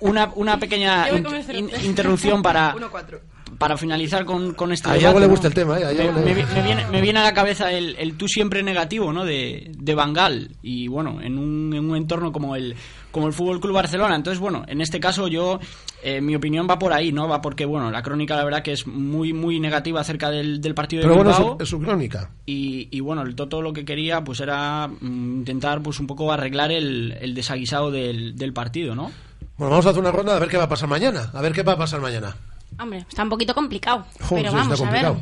una, 0.00 0.32
una 0.34 0.58
pequeña 0.58 1.08
in- 1.10 1.26
in- 1.52 1.70
interrupción 1.84 2.42
para, 2.42 2.74
1,4. 2.76 3.20
Para 3.60 3.76
finalizar 3.76 4.24
con, 4.24 4.54
con 4.54 4.72
este 4.72 4.88
A 4.88 4.92
debate, 4.94 5.02
Iago 5.04 5.20
le 5.20 5.26
¿no? 5.26 5.30
gusta 5.32 5.48
el 5.48 5.52
tema, 5.54 5.78
¿eh? 5.78 5.84
Me, 5.84 5.92
le- 5.94 6.12
me 6.12 6.34
me 6.34 6.62
viene, 6.62 6.86
me 6.90 7.00
viene 7.02 7.18
a 7.18 7.24
la 7.24 7.34
cabeza 7.34 7.70
el, 7.70 7.94
el 7.98 8.14
tú 8.16 8.26
siempre 8.26 8.62
negativo, 8.62 9.12
¿no? 9.12 9.26
De, 9.26 9.70
de 9.76 9.94
Bangal. 9.94 10.52
Y 10.62 10.88
bueno, 10.88 11.20
en 11.20 11.36
un, 11.36 11.74
en 11.74 11.90
un 11.90 11.94
entorno 11.94 12.32
como 12.32 12.56
el, 12.56 12.74
como 13.10 13.26
el 13.26 13.34
Fútbol 13.34 13.60
Club 13.60 13.74
Barcelona. 13.74 14.16
Entonces, 14.16 14.40
bueno, 14.40 14.64
en 14.66 14.80
este 14.80 14.98
caso 14.98 15.28
yo, 15.28 15.60
eh, 16.02 16.22
mi 16.22 16.34
opinión 16.34 16.66
va 16.70 16.78
por 16.78 16.94
ahí, 16.94 17.12
¿no? 17.12 17.28
Va 17.28 17.42
porque, 17.42 17.66
bueno, 17.66 17.90
la 17.90 18.00
crónica 18.02 18.34
la 18.34 18.44
verdad 18.44 18.62
que 18.62 18.72
es 18.72 18.86
muy, 18.86 19.34
muy 19.34 19.60
negativa 19.60 20.00
acerca 20.00 20.30
del, 20.30 20.62
del 20.62 20.74
partido 20.74 21.02
de 21.02 21.08
Pero 21.08 21.16
bueno, 21.16 21.30
es 21.32 21.36
Bilbao. 21.36 21.56
su, 21.58 21.62
es 21.62 21.68
su 21.68 21.78
crónica. 21.80 22.30
Y, 22.46 22.88
y 22.90 23.00
bueno, 23.00 23.20
el 23.20 23.34
Toto 23.34 23.60
lo 23.60 23.74
que 23.74 23.84
quería 23.84 24.24
pues 24.24 24.40
era 24.40 24.88
mm, 24.88 25.34
intentar 25.40 25.82
pues 25.82 26.00
un 26.00 26.06
poco 26.06 26.32
arreglar 26.32 26.72
el, 26.72 27.14
el 27.20 27.34
desaguisado 27.34 27.90
del, 27.90 28.36
del 28.36 28.54
partido, 28.54 28.94
¿no? 28.94 29.10
Bueno, 29.58 29.72
vamos 29.72 29.84
a 29.84 29.90
hacer 29.90 30.00
una 30.00 30.12
ronda 30.12 30.34
a 30.34 30.38
ver 30.38 30.48
qué 30.48 30.56
va 30.56 30.64
a 30.64 30.68
pasar 30.70 30.88
mañana. 30.88 31.30
A 31.34 31.42
ver 31.42 31.52
qué 31.52 31.62
va 31.62 31.72
a 31.74 31.76
pasar 31.76 32.00
mañana. 32.00 32.34
Hombre, 32.80 33.04
está 33.08 33.22
un 33.22 33.28
poquito 33.28 33.54
complicado. 33.54 34.06
Joder, 34.22 34.44
pero 34.44 34.50
sí, 34.50 34.56
vamos 34.56 34.80
está 34.80 34.88
a 34.88 34.92
ver. 34.92 35.12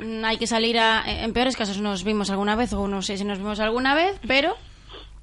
Mm, 0.00 0.24
Hay 0.24 0.38
que 0.38 0.46
salir 0.46 0.78
a. 0.78 1.02
En 1.06 1.32
peores 1.32 1.56
casos 1.56 1.78
nos 1.80 2.04
vimos 2.04 2.30
alguna 2.30 2.56
vez, 2.56 2.72
o 2.72 2.86
no 2.88 3.02
sé 3.02 3.16
si 3.16 3.24
nos 3.24 3.38
vimos 3.38 3.60
alguna 3.60 3.94
vez, 3.94 4.18
pero 4.26 4.54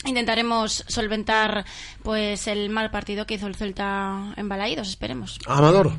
intentaremos 0.06 0.84
solventar 0.88 1.64
pues 2.04 2.48
el 2.48 2.70
mal 2.70 2.90
partido 2.90 3.26
que 3.26 3.36
hizo 3.36 3.48
el 3.48 3.56
Celta 3.56 4.34
en 4.36 4.50
Balaídos, 4.50 4.88
esperemos. 4.90 5.40
Amador, 5.48 5.92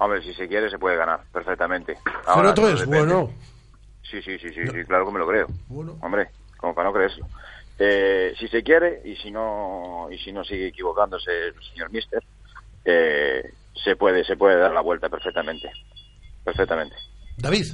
Hombre, 0.00 0.22
si 0.22 0.32
se 0.34 0.46
quiere 0.46 0.70
se 0.70 0.78
puede 0.78 0.96
ganar 0.96 1.22
perfectamente. 1.32 1.96
0-3, 2.24 2.54
todo 2.54 2.66
depende. 2.68 2.86
bueno. 2.86 3.30
Sí, 4.08 4.22
sí, 4.22 4.38
sí, 4.38 4.48
sí, 4.54 4.62
sí, 4.64 4.84
claro 4.86 5.04
que 5.04 5.12
me 5.12 5.18
lo 5.18 5.26
creo. 5.26 5.48
Bueno. 5.68 5.96
Hombre, 6.00 6.28
como 6.56 6.74
para 6.74 6.88
no 6.88 6.94
creérselo. 6.94 7.26
Eh, 7.80 8.32
si 8.38 8.46
se 8.48 8.62
quiere 8.62 9.02
y 9.04 9.16
si 9.16 9.30
no 9.30 10.08
y 10.10 10.18
si 10.18 10.32
no 10.32 10.44
sigue 10.44 10.68
equivocándose 10.68 11.30
el 11.48 11.54
señor 11.72 11.90
Mister, 11.90 12.22
eh, 12.84 13.52
se 13.84 13.96
puede 13.96 14.24
se 14.24 14.36
puede 14.36 14.56
dar 14.56 14.72
la 14.72 14.80
vuelta 14.80 15.08
perfectamente, 15.08 15.72
perfectamente. 16.44 16.96
David. 17.36 17.64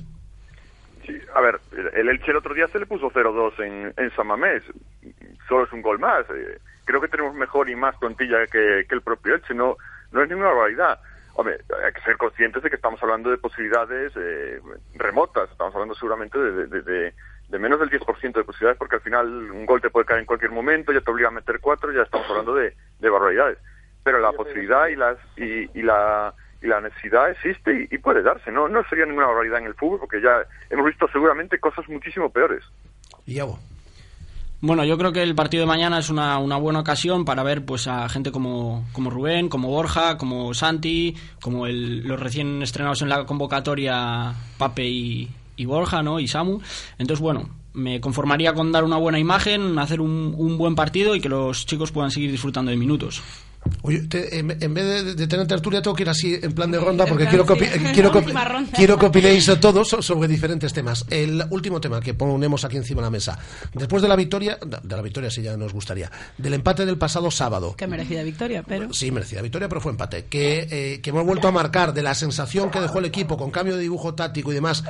Sí, 1.07 1.19
a 1.35 1.41
ver, 1.43 1.61
el 1.95 2.09
Elche 2.09 2.31
el 2.31 2.37
otro 2.39 2.55
día 2.55 2.67
se 2.69 2.79
le 2.79 2.87
puso 2.87 3.11
0-2 3.11 3.61
en, 3.63 3.93
en 3.97 4.11
San 4.17 4.27
Mamés. 4.27 4.63
Solo 5.49 5.65
es 5.65 5.73
un 5.73 5.83
gol 5.83 5.99
más. 5.99 6.25
Eh, 6.31 6.59
creo 6.85 7.01
que 7.01 7.09
tenemos 7.09 7.35
mejor 7.35 7.69
y 7.69 7.77
más 7.77 7.95
plantilla 7.97 8.47
que, 8.47 8.87
que 8.89 8.95
el 8.95 9.03
propio 9.03 9.35
Elche. 9.35 9.53
No, 9.55 9.77
no 10.13 10.23
es 10.23 10.29
ninguna 10.29 10.49
barbaridad. 10.49 10.99
Hombre, 11.35 11.59
hay 11.85 11.93
que 11.93 12.01
ser 12.03 12.17
conscientes 12.17 12.63
de 12.63 12.71
que 12.71 12.77
estamos 12.77 13.03
hablando 13.03 13.31
de 13.31 13.37
posibilidades 13.39 14.13
eh, 14.17 14.61
remotas. 14.95 15.51
Estamos 15.51 15.75
hablando 15.75 15.95
seguramente 15.95 16.39
de, 16.39 16.67
de- 16.69 16.83
de- 16.83 17.15
de 17.49 17.59
menos 17.59 17.79
del 17.79 17.91
10% 17.91 18.33
de 18.33 18.45
posibilidades 18.45 18.79
porque 18.79 18.95
al 18.97 19.03
final 19.03 19.27
un 19.51 19.67
gol 19.67 19.83
te 19.83 19.91
puede 19.91 20.07
caer 20.07 20.21
en 20.21 20.27
cualquier 20.27 20.51
momento, 20.51 20.93
ya 20.93 21.03
te 21.03 21.11
obliga 21.11 21.29
a 21.29 21.33
meter 21.33 21.61
cuatro, 21.61 21.93
ya 21.93 22.01
estamos 22.03 22.27
hablando 22.31 22.55
de, 22.55 22.75
de 22.99 23.11
barbaridades. 23.11 23.59
Pero 24.05 24.21
la 24.21 24.33
posibilidad 24.33 24.87
y, 24.89 24.97
las, 24.97 25.17
y, 25.37 25.79
y 25.79 25.83
la, 25.83 26.33
y 26.63 26.67
la 26.67 26.81
necesidad 26.81 27.31
existe 27.31 27.89
y, 27.91 27.95
y 27.95 27.99
puede 27.99 28.23
darse. 28.23 28.53
No, 28.53 28.69
no 28.69 28.83
sería 28.89 29.07
ninguna 29.07 29.27
barbaridad 29.27 29.59
en 29.61 29.67
el 29.67 29.75
fútbol 29.75 29.99
porque 30.01 30.21
ya 30.23 30.45
hemos 30.71 30.87
visto 30.87 31.07
seguramente 31.13 31.59
cosas 31.59 31.89
muchísimo 31.89 32.29
peores. 32.31 32.63
Iago. 33.27 33.59
Bueno, 34.61 34.83
yo 34.85 34.97
creo 34.97 35.13
que 35.13 35.23
el 35.23 35.35
partido 35.35 35.63
de 35.63 35.67
mañana 35.67 35.99
es 35.99 36.09
una, 36.09 36.39
una 36.39 36.57
buena 36.57 36.81
ocasión 36.81 37.27
para 37.27 37.43
ver 37.43 37.65
pues 37.67 37.87
a 37.87 38.09
gente 38.09 38.33
como, 38.33 38.87
como 38.93 39.11
Rubén, 39.11 39.49
como 39.51 39.69
Borja, 39.69 40.17
como 40.17 40.55
Santi, 40.55 41.15
como 41.43 41.67
el- 41.67 42.07
los 42.07 42.19
recién 42.19 42.63
estrenados 42.63 43.03
en 43.03 43.11
la 43.11 43.27
convocatoria 43.27 44.33
Pape 44.57 44.85
y, 44.87 45.29
y 45.57 45.65
Borja, 45.67 46.03
¿no? 46.03 46.19
Y 46.19 46.29
Samu. 46.29 46.61
Entonces, 46.99 47.21
bueno, 47.21 47.49
me 47.75 48.01
conformaría 48.01 48.55
con 48.55 48.73
dar 48.73 48.85
una 48.85 48.97
buena 48.97 49.19
imagen, 49.19 49.79
hacer 49.79 50.01
un, 50.01 50.35
un 50.37 50.57
buen 50.57 50.75
partido 50.75 51.15
y 51.15 51.21
que 51.21 51.29
los 51.29 51.67
chicos 51.67 51.93
puedan 51.93 52.11
seguir 52.11 52.31
disfrutando 52.31 52.71
de 52.71 52.79
minutos. 52.79 53.23
Oye, 53.83 54.01
te- 54.09 54.39
en, 54.39 54.51
en 54.63 54.75
vez 54.75 55.05
de, 55.05 55.15
de 55.15 55.27
tener 55.27 55.47
tertulia, 55.47 55.83
tengo 55.83 55.95
que 55.97 56.03
ir 56.05 56.09
así 56.09 56.39
en 56.41 56.53
plan 56.53 56.71
de 56.71 56.79
ronda 56.79 57.07
porque 57.07 57.27
quiero, 57.27 57.45
copi- 57.47 57.71
sí. 57.71 57.81
quiero, 57.93 58.11
quiero 58.75 58.99
que 58.99 59.07
opinéis 59.07 59.51
todos 59.61 59.89
so- 59.89 60.03
sobre 60.03 60.29
diferentes 60.29 60.73
temas. 60.73 61.05
El 61.11 61.45
último 61.51 61.81
tema 61.81 62.01
que 62.01 62.15
ponemos 62.15 62.65
aquí 62.65 62.77
encima 62.77 63.01
de 63.03 63.07
la 63.07 63.11
mesa. 63.11 63.39
Después 63.75 64.03
de 64.03 64.09
la 64.09 64.17
victoria, 64.17 64.59
de 64.83 64.97
la 64.97 65.03
victoria 65.03 65.31
sí 65.31 65.43
ya 65.43 65.57
nos 65.57 65.73
gustaría, 65.73 66.11
del 66.39 66.55
empate 66.55 66.87
del 66.87 66.99
pasado 66.99 67.31
sábado. 67.31 67.75
Que 67.77 67.87
merecida 67.87 68.23
victoria, 68.23 68.63
pero... 68.67 68.93
Sí, 68.93 69.11
merecida 69.11 69.43
victoria, 69.43 69.69
pero 69.69 69.81
fue 69.81 69.93
empate. 69.93 70.27
Que, 70.27 70.67
eh, 70.71 71.01
que 71.01 71.11
hemos 71.11 71.25
vuelto 71.27 71.49
a 71.49 71.53
marcar 71.53 71.93
de 71.95 72.03
la 72.03 72.15
sensación 72.15 72.71
que 72.71 72.81
dejó 72.81 72.99
el 72.99 73.05
equipo 73.07 73.37
con 73.37 73.51
cambio 73.51 73.77
de 73.77 73.83
dibujo 73.83 74.15
táctico 74.15 74.51
y 74.53 74.55
demás. 74.55 74.85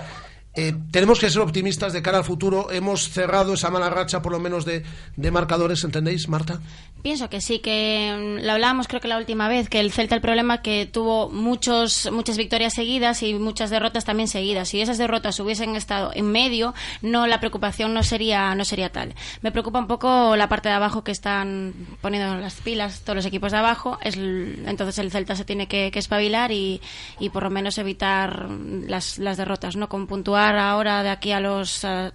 Eh, 0.56 0.72
tenemos 0.92 1.18
que 1.18 1.28
ser 1.30 1.42
optimistas 1.42 1.92
de 1.92 2.00
cara 2.00 2.18
al 2.18 2.24
futuro. 2.24 2.70
Hemos 2.70 3.08
cerrado 3.10 3.54
esa 3.54 3.70
mala 3.70 3.90
racha, 3.90 4.22
por 4.22 4.30
lo 4.30 4.38
menos, 4.38 4.64
de, 4.64 4.84
de 5.16 5.30
marcadores, 5.32 5.82
¿entendéis, 5.82 6.28
Marta? 6.28 6.60
Pienso 7.02 7.28
que 7.28 7.40
sí, 7.40 7.58
que 7.58 8.14
mm, 8.16 8.46
lo 8.46 8.52
hablábamos 8.52 8.86
creo 8.86 9.00
que 9.00 9.08
la 9.08 9.18
última 9.18 9.48
vez, 9.48 9.68
que 9.68 9.80
el 9.80 9.90
Celta 9.90 10.14
el 10.14 10.20
problema 10.20 10.62
que 10.62 10.86
tuvo 10.86 11.28
muchos, 11.28 12.08
muchas 12.12 12.36
victorias 12.36 12.72
seguidas 12.72 13.22
y 13.24 13.34
muchas 13.34 13.70
derrotas 13.70 14.04
también 14.04 14.28
seguidas. 14.28 14.68
Si 14.68 14.80
esas 14.80 14.96
derrotas 14.96 15.40
hubiesen 15.40 15.74
estado 15.74 16.12
en 16.14 16.30
medio, 16.30 16.72
no 17.02 17.26
la 17.26 17.40
preocupación 17.40 17.92
no 17.92 18.04
sería, 18.04 18.54
no 18.54 18.64
sería 18.64 18.92
tal. 18.92 19.14
Me 19.42 19.50
preocupa 19.50 19.80
un 19.80 19.88
poco 19.88 20.36
la 20.36 20.48
parte 20.48 20.68
de 20.68 20.76
abajo 20.76 21.02
que 21.02 21.10
están 21.10 21.74
poniendo 22.00 22.36
las 22.36 22.54
pilas 22.54 23.00
todos 23.00 23.16
los 23.16 23.26
equipos 23.26 23.50
de 23.50 23.58
abajo. 23.58 23.98
Es, 24.02 24.16
entonces 24.16 24.98
el 24.98 25.10
Celta 25.10 25.34
se 25.34 25.44
tiene 25.44 25.66
que, 25.66 25.90
que 25.90 25.98
espabilar 25.98 26.52
y, 26.52 26.80
y 27.18 27.30
por 27.30 27.42
lo 27.42 27.50
menos 27.50 27.76
evitar 27.76 28.48
las, 28.86 29.18
las 29.18 29.36
derrotas, 29.36 29.74
¿no? 29.74 29.88
Con 29.88 30.06
puntuar 30.06 30.43
ahora 30.48 31.02
de 31.02 31.10
aquí 31.10 31.32
a 31.32 31.40
los 31.40 31.84
eh, 31.84 32.12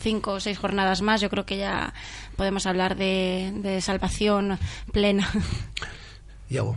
cinco 0.00 0.32
o 0.32 0.40
seis 0.40 0.58
jornadas 0.58 1.02
más, 1.02 1.20
yo 1.20 1.30
creo 1.30 1.44
que 1.46 1.56
ya 1.58 1.92
podemos 2.36 2.66
hablar 2.66 2.96
de, 2.96 3.52
de 3.56 3.80
salvación 3.80 4.58
plena. 4.92 5.28
Iago. 6.50 6.76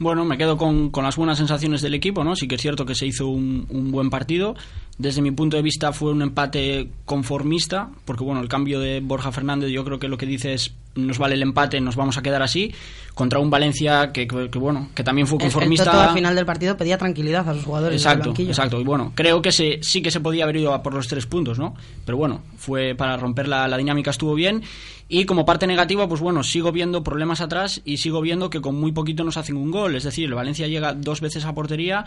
Bueno, 0.00 0.24
me 0.24 0.38
quedo 0.38 0.56
con, 0.56 0.90
con 0.90 1.02
las 1.02 1.16
buenas 1.16 1.38
sensaciones 1.38 1.82
del 1.82 1.94
equipo, 1.94 2.22
¿no? 2.22 2.36
Sí 2.36 2.46
que 2.46 2.54
es 2.54 2.60
cierto 2.60 2.86
que 2.86 2.94
se 2.94 3.06
hizo 3.06 3.26
un, 3.26 3.66
un 3.68 3.90
buen 3.90 4.10
partido. 4.10 4.54
Desde 4.98 5.22
mi 5.22 5.30
punto 5.30 5.56
de 5.56 5.62
vista 5.62 5.92
fue 5.92 6.10
un 6.10 6.22
empate 6.22 6.90
conformista, 7.04 7.88
porque 8.04 8.24
bueno, 8.24 8.40
el 8.40 8.48
cambio 8.48 8.80
de 8.80 8.98
Borja 9.00 9.30
Fernández 9.30 9.70
yo 9.70 9.84
creo 9.84 9.98
que 10.00 10.08
lo 10.08 10.18
que 10.18 10.26
dice 10.26 10.54
es 10.54 10.74
nos 10.96 11.18
vale 11.18 11.34
el 11.36 11.42
empate, 11.42 11.80
nos 11.80 11.94
vamos 11.94 12.18
a 12.18 12.22
quedar 12.22 12.42
así, 12.42 12.72
contra 13.14 13.38
un 13.38 13.48
Valencia 13.50 14.10
que, 14.12 14.26
que- 14.26 14.50
que, 14.50 14.58
bueno, 14.58 14.88
que 14.96 15.04
también 15.04 15.28
fue 15.28 15.36
El- 15.38 15.42
el 15.44 15.52
conformista. 15.52 15.84
Toto 15.84 16.00
al 16.00 16.14
final 16.14 16.34
del 16.34 16.44
partido 16.44 16.76
pedía 16.76 16.98
tranquilidad 16.98 17.48
a 17.48 17.54
sus 17.54 17.64
jugadores. 17.64 18.00
Exacto, 18.02 18.30
exacto. 18.50 18.80
Y 18.80 18.84
bueno, 18.84 19.12
creo 19.14 19.40
que 19.40 19.52
se, 19.52 19.78
sí 19.82 20.02
que 20.02 20.10
se 20.10 20.18
podía 20.18 20.42
haber 20.42 20.56
ido 20.56 20.74
a 20.74 20.82
por 20.82 20.94
los 20.94 21.06
tres 21.06 21.26
puntos, 21.26 21.60
¿no? 21.60 21.76
Pero 22.04 22.18
bueno, 22.18 22.42
fue 22.56 22.96
para 22.96 23.16
romper 23.16 23.46
la, 23.46 23.68
la 23.68 23.76
dinámica, 23.76 24.10
estuvo 24.10 24.34
bien. 24.34 24.62
Y 25.08 25.24
como 25.26 25.46
parte 25.46 25.68
negativa, 25.68 26.08
pues 26.08 26.20
bueno, 26.20 26.42
sigo 26.42 26.72
viendo 26.72 27.04
problemas 27.04 27.40
atrás 27.40 27.80
y 27.84 27.98
sigo 27.98 28.20
viendo 28.20 28.50
que 28.50 28.60
con 28.60 28.74
muy 28.80 28.90
poquito 28.90 29.22
nos 29.22 29.36
hacen 29.36 29.56
un 29.56 29.70
gol. 29.70 29.94
Es 29.94 30.02
decir, 30.02 30.24
el 30.26 30.34
Valencia 30.34 30.66
llega 30.66 30.92
dos 30.94 31.20
veces 31.20 31.44
a 31.44 31.54
portería 31.54 32.04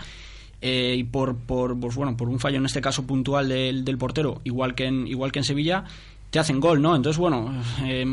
eh, 0.61 0.95
y 0.97 1.03
por, 1.03 1.35
por, 1.35 1.79
pues 1.79 1.95
bueno, 1.95 2.15
por 2.15 2.29
un 2.29 2.39
fallo 2.39 2.57
en 2.57 2.65
este 2.65 2.81
caso 2.81 3.05
puntual 3.05 3.49
del, 3.49 3.83
del 3.83 3.97
portero, 3.97 4.41
igual 4.43 4.75
que, 4.75 4.85
en, 4.85 5.07
igual 5.07 5.31
que 5.31 5.39
en 5.39 5.45
Sevilla, 5.45 5.83
te 6.29 6.39
hacen 6.39 6.59
gol, 6.59 6.81
¿no? 6.81 6.95
Entonces, 6.95 7.19
bueno, 7.19 7.51
eh, 7.83 8.05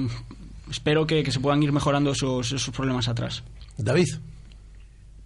espero 0.71 1.07
que, 1.07 1.23
que 1.23 1.31
se 1.31 1.41
puedan 1.41 1.63
ir 1.63 1.73
mejorando 1.73 2.11
esos, 2.11 2.53
esos 2.53 2.75
problemas 2.75 3.09
atrás. 3.09 3.45
David. 3.77 4.09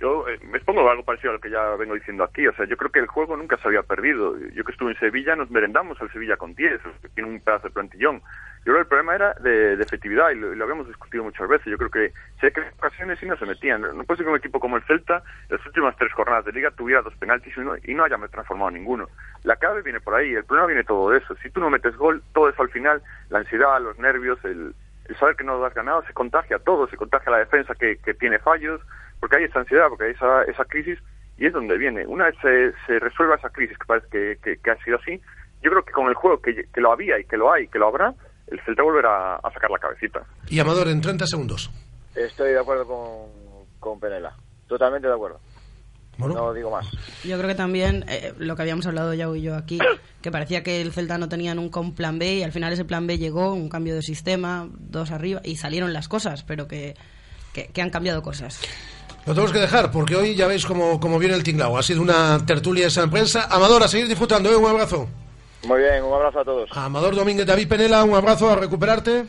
Yo 0.01 0.29
eh, 0.29 0.37
me 0.51 0.59
expongo 0.59 0.91
algo 0.91 1.05
parecido 1.05 1.31
a 1.31 1.35
lo 1.35 1.41
que 1.41 1.49
ya 1.49 1.77
vengo 1.77 1.95
diciendo 1.95 2.25
aquí. 2.25 2.45
O 2.47 2.53
sea, 2.55 2.67
yo 2.67 2.77
creo 2.77 2.91
que 2.91 2.99
el 2.99 3.07
juego 3.07 3.37
nunca 3.37 3.57
se 3.59 3.69
había 3.69 3.83
perdido. 3.83 4.37
Yo 4.53 4.65
que 4.65 4.73
estuve 4.73 4.91
en 4.91 4.99
Sevilla, 4.99 5.37
nos 5.37 5.49
merendamos 5.51 6.01
al 6.01 6.13
Sevilla 6.13 6.37
con 6.37 6.55
10, 6.55 6.81
o 6.81 6.83
sea, 6.83 7.11
tiene 7.15 7.31
un 7.31 7.41
pedazo 7.41 7.69
de 7.69 7.75
plantillón. 7.75 8.21
Yo 8.65 8.73
creo 8.73 8.77
que 8.77 8.81
el 8.83 8.87
problema 8.87 9.15
era 9.17 9.35
de, 9.41 9.73
efectividad 9.75 10.31
y 10.31 10.37
lo, 10.37 10.53
y 10.53 10.57
lo 10.57 10.65
habíamos 10.65 10.87
discutido 10.87 11.25
muchas 11.25 11.49
veces. 11.49 11.67
Yo 11.67 11.77
creo 11.79 11.91
que 11.91 12.13
sé 12.41 12.53
que 12.53 12.61
en 12.61 12.69
ocasiones 12.79 13.19
sí 13.19 13.27
no 13.27 13.37
se 13.37 13.45
metían. 13.47 13.83
No 13.83 14.05
puede 14.05 14.19
ser 14.19 14.27
que 14.27 14.31
un 14.31 14.37
equipo 14.39 14.61
como 14.61 14.77
el 14.77 14.85
Celta, 14.85 15.23
en 15.49 15.57
las 15.57 15.67
últimas 15.67 15.97
tres 15.97 16.13
jornadas 16.13 16.45
de 16.45 16.53
liga, 16.53 16.71
tuviera 16.71 17.03
dos 17.03 17.15
penaltis 17.17 17.57
y 17.57 17.61
no, 17.61 17.75
y 17.83 17.95
no 17.95 18.05
haya 18.05 18.17
transformado 18.29 18.71
ninguno. 18.71 19.09
La 19.43 19.57
clave 19.57 19.83
viene 19.83 20.01
por 20.01 20.15
ahí, 20.15 20.33
el 20.33 20.45
problema 20.45 20.69
viene 20.69 20.85
todo 20.85 21.11
de 21.11 21.19
eso. 21.19 21.35
Si 21.43 21.51
tú 21.51 21.61
no 21.61 21.71
metes 21.71 21.97
gol, 21.97 22.23
todo 22.33 22.49
eso 22.49 22.63
al 22.63 22.71
final, 22.71 23.03
la 23.31 23.39
ansiedad, 23.39 23.81
los 23.81 23.99
nervios, 23.99 24.39
el, 24.45 24.75
el 25.07 25.17
saber 25.17 25.35
que 25.35 25.43
no 25.45 25.59
lo 25.59 25.67
has 25.67 25.75
ganado, 25.75 26.05
se 26.07 26.13
contagia 26.13 26.57
a 26.57 26.61
todo, 26.61 26.87
se 26.87 26.97
contagia 26.97 27.31
a 27.31 27.33
la 27.33 27.39
defensa 27.39 27.75
que, 27.75 27.97
que 27.97 28.15
tiene 28.15 28.39
fallos, 28.39 28.81
porque 29.19 29.37
hay 29.39 29.45
esa 29.45 29.59
ansiedad, 29.59 29.89
porque 29.89 30.05
hay 30.05 30.11
esa, 30.13 30.45
esa 30.45 30.65
crisis, 30.67 31.01
y 31.37 31.47
es 31.47 31.53
donde 31.53 31.77
viene. 31.79 32.07
Una 32.07 32.27
vez 32.27 32.37
se, 32.41 32.73
se 32.87 33.01
resuelva 33.01 33.35
esa 33.35 33.51
crisis, 33.51 33.77
que 33.77 33.87
parece 33.87 34.07
que, 34.09 34.39
que- 34.41 34.57
que 34.59 34.71
ha 34.71 34.77
sido 34.85 34.99
así, 34.99 35.21
yo 35.63 35.71
creo 35.71 35.85
que 35.85 35.93
con 35.93 36.07
el 36.07 36.15
juego 36.15 36.41
que, 36.41 36.67
que 36.73 36.81
lo 36.81 36.93
había 36.93 37.19
y 37.19 37.25
que 37.25 37.37
lo 37.37 37.53
hay 37.53 37.65
y 37.65 37.69
que 37.69 37.79
lo 37.81 37.89
habrá, 37.89 38.15
el 38.49 38.61
Celta 38.65 38.83
volverá 38.83 39.37
a 39.37 39.53
sacar 39.53 39.71
la 39.71 39.79
cabecita. 39.79 40.23
Y 40.49 40.59
Amador, 40.59 40.89
en 40.89 41.01
30 41.01 41.27
segundos. 41.27 41.71
Estoy 42.15 42.53
de 42.53 42.59
acuerdo 42.61 42.87
con, 42.87 43.67
con 43.79 44.01
Penela. 44.01 44.35
Totalmente 44.69 45.09
de 45.09 45.15
acuerdo. 45.15 45.41
No 46.19 46.53
digo 46.53 46.71
más. 46.71 46.87
Yo 47.25 47.37
creo 47.39 47.49
que 47.49 47.55
también 47.55 48.05
eh, 48.09 48.35
lo 48.39 48.55
que 48.55 48.63
habíamos 48.63 48.87
hablado 48.87 49.15
ya 49.15 49.29
y 49.35 49.41
yo 49.43 49.57
aquí, 49.57 49.79
que 50.21 50.31
parecía 50.31 50.63
que 50.63 50.81
el 50.81 50.93
Celta 50.93 51.17
no 51.19 51.29
tenía 51.29 51.55
nunca 51.55 51.81
un 51.81 51.95
plan 51.95 52.19
B 52.19 52.35
y 52.35 52.43
al 52.43 52.53
final 52.53 52.73
ese 52.73 52.85
plan 52.85 53.07
B 53.07 53.19
llegó, 53.19 53.55
un 53.55 53.69
cambio 53.69 53.95
de 53.95 54.03
sistema, 54.03 54.69
dos 54.73 55.11
arriba 55.11 55.41
y 55.43 55.57
salieron 55.57 55.93
las 55.93 56.09
cosas, 56.09 56.43
pero 56.43 56.69
que, 56.69 56.95
que, 57.55 57.69
que 57.69 57.83
han 57.83 57.91
cambiado 57.91 58.23
cosas. 58.23 58.61
Lo 59.25 59.33
tenemos 59.35 59.53
que 59.53 59.61
dejar 59.61 59.91
porque 59.91 60.17
hoy 60.17 60.35
ya 60.35 60.47
veis 60.47 60.67
cómo, 60.67 61.01
cómo 61.01 61.19
viene 61.19 61.35
el 61.35 61.43
tinglao. 61.43 61.79
Ha 61.79 61.83
sido 61.83 62.03
una 62.03 62.45
tertulia 62.45 62.85
de 62.85 62.89
esa 62.89 63.09
prensa. 63.09 63.47
Amador, 63.51 63.83
a 63.83 63.89
seguir 63.89 64.09
disfrutando, 64.09 64.51
¿eh? 64.51 64.57
Un 64.57 64.69
abrazo. 64.69 65.09
Muy 65.65 65.81
bien, 65.81 66.03
un 66.05 66.13
abrazo 66.13 66.41
a 66.41 66.45
todos. 66.45 66.71
Amador 66.73 67.15
Domínguez, 67.15 67.47
David 67.47 67.69
Penela, 67.69 68.03
un 68.05 68.15
abrazo 68.15 68.51
a 68.51 68.57
recuperarte. 68.57 69.27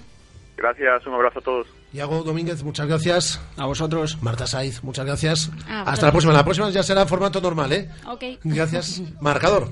Gracias, 0.58 1.06
un 1.08 1.14
abrazo 1.16 1.40
a 1.40 1.42
todos. 1.42 1.68
Iago 1.94 2.24
Domínguez, 2.24 2.64
muchas 2.64 2.88
gracias. 2.88 3.40
A 3.58 3.66
vosotros. 3.66 4.18
Marta 4.22 4.48
Saiz, 4.48 4.84
muchas 4.84 5.06
gracias. 5.06 5.52
Hasta 5.68 6.08
la 6.08 6.12
próxima. 6.12 6.34
La 6.34 6.44
próxima 6.44 6.70
ya 6.70 6.84
será 6.84 7.02
en 7.04 7.08
formato 7.08 7.40
normal, 7.42 7.72
¿eh? 7.72 7.90
Ok. 8.08 8.24
Gracias. 8.44 9.02
Marcador. 9.20 9.70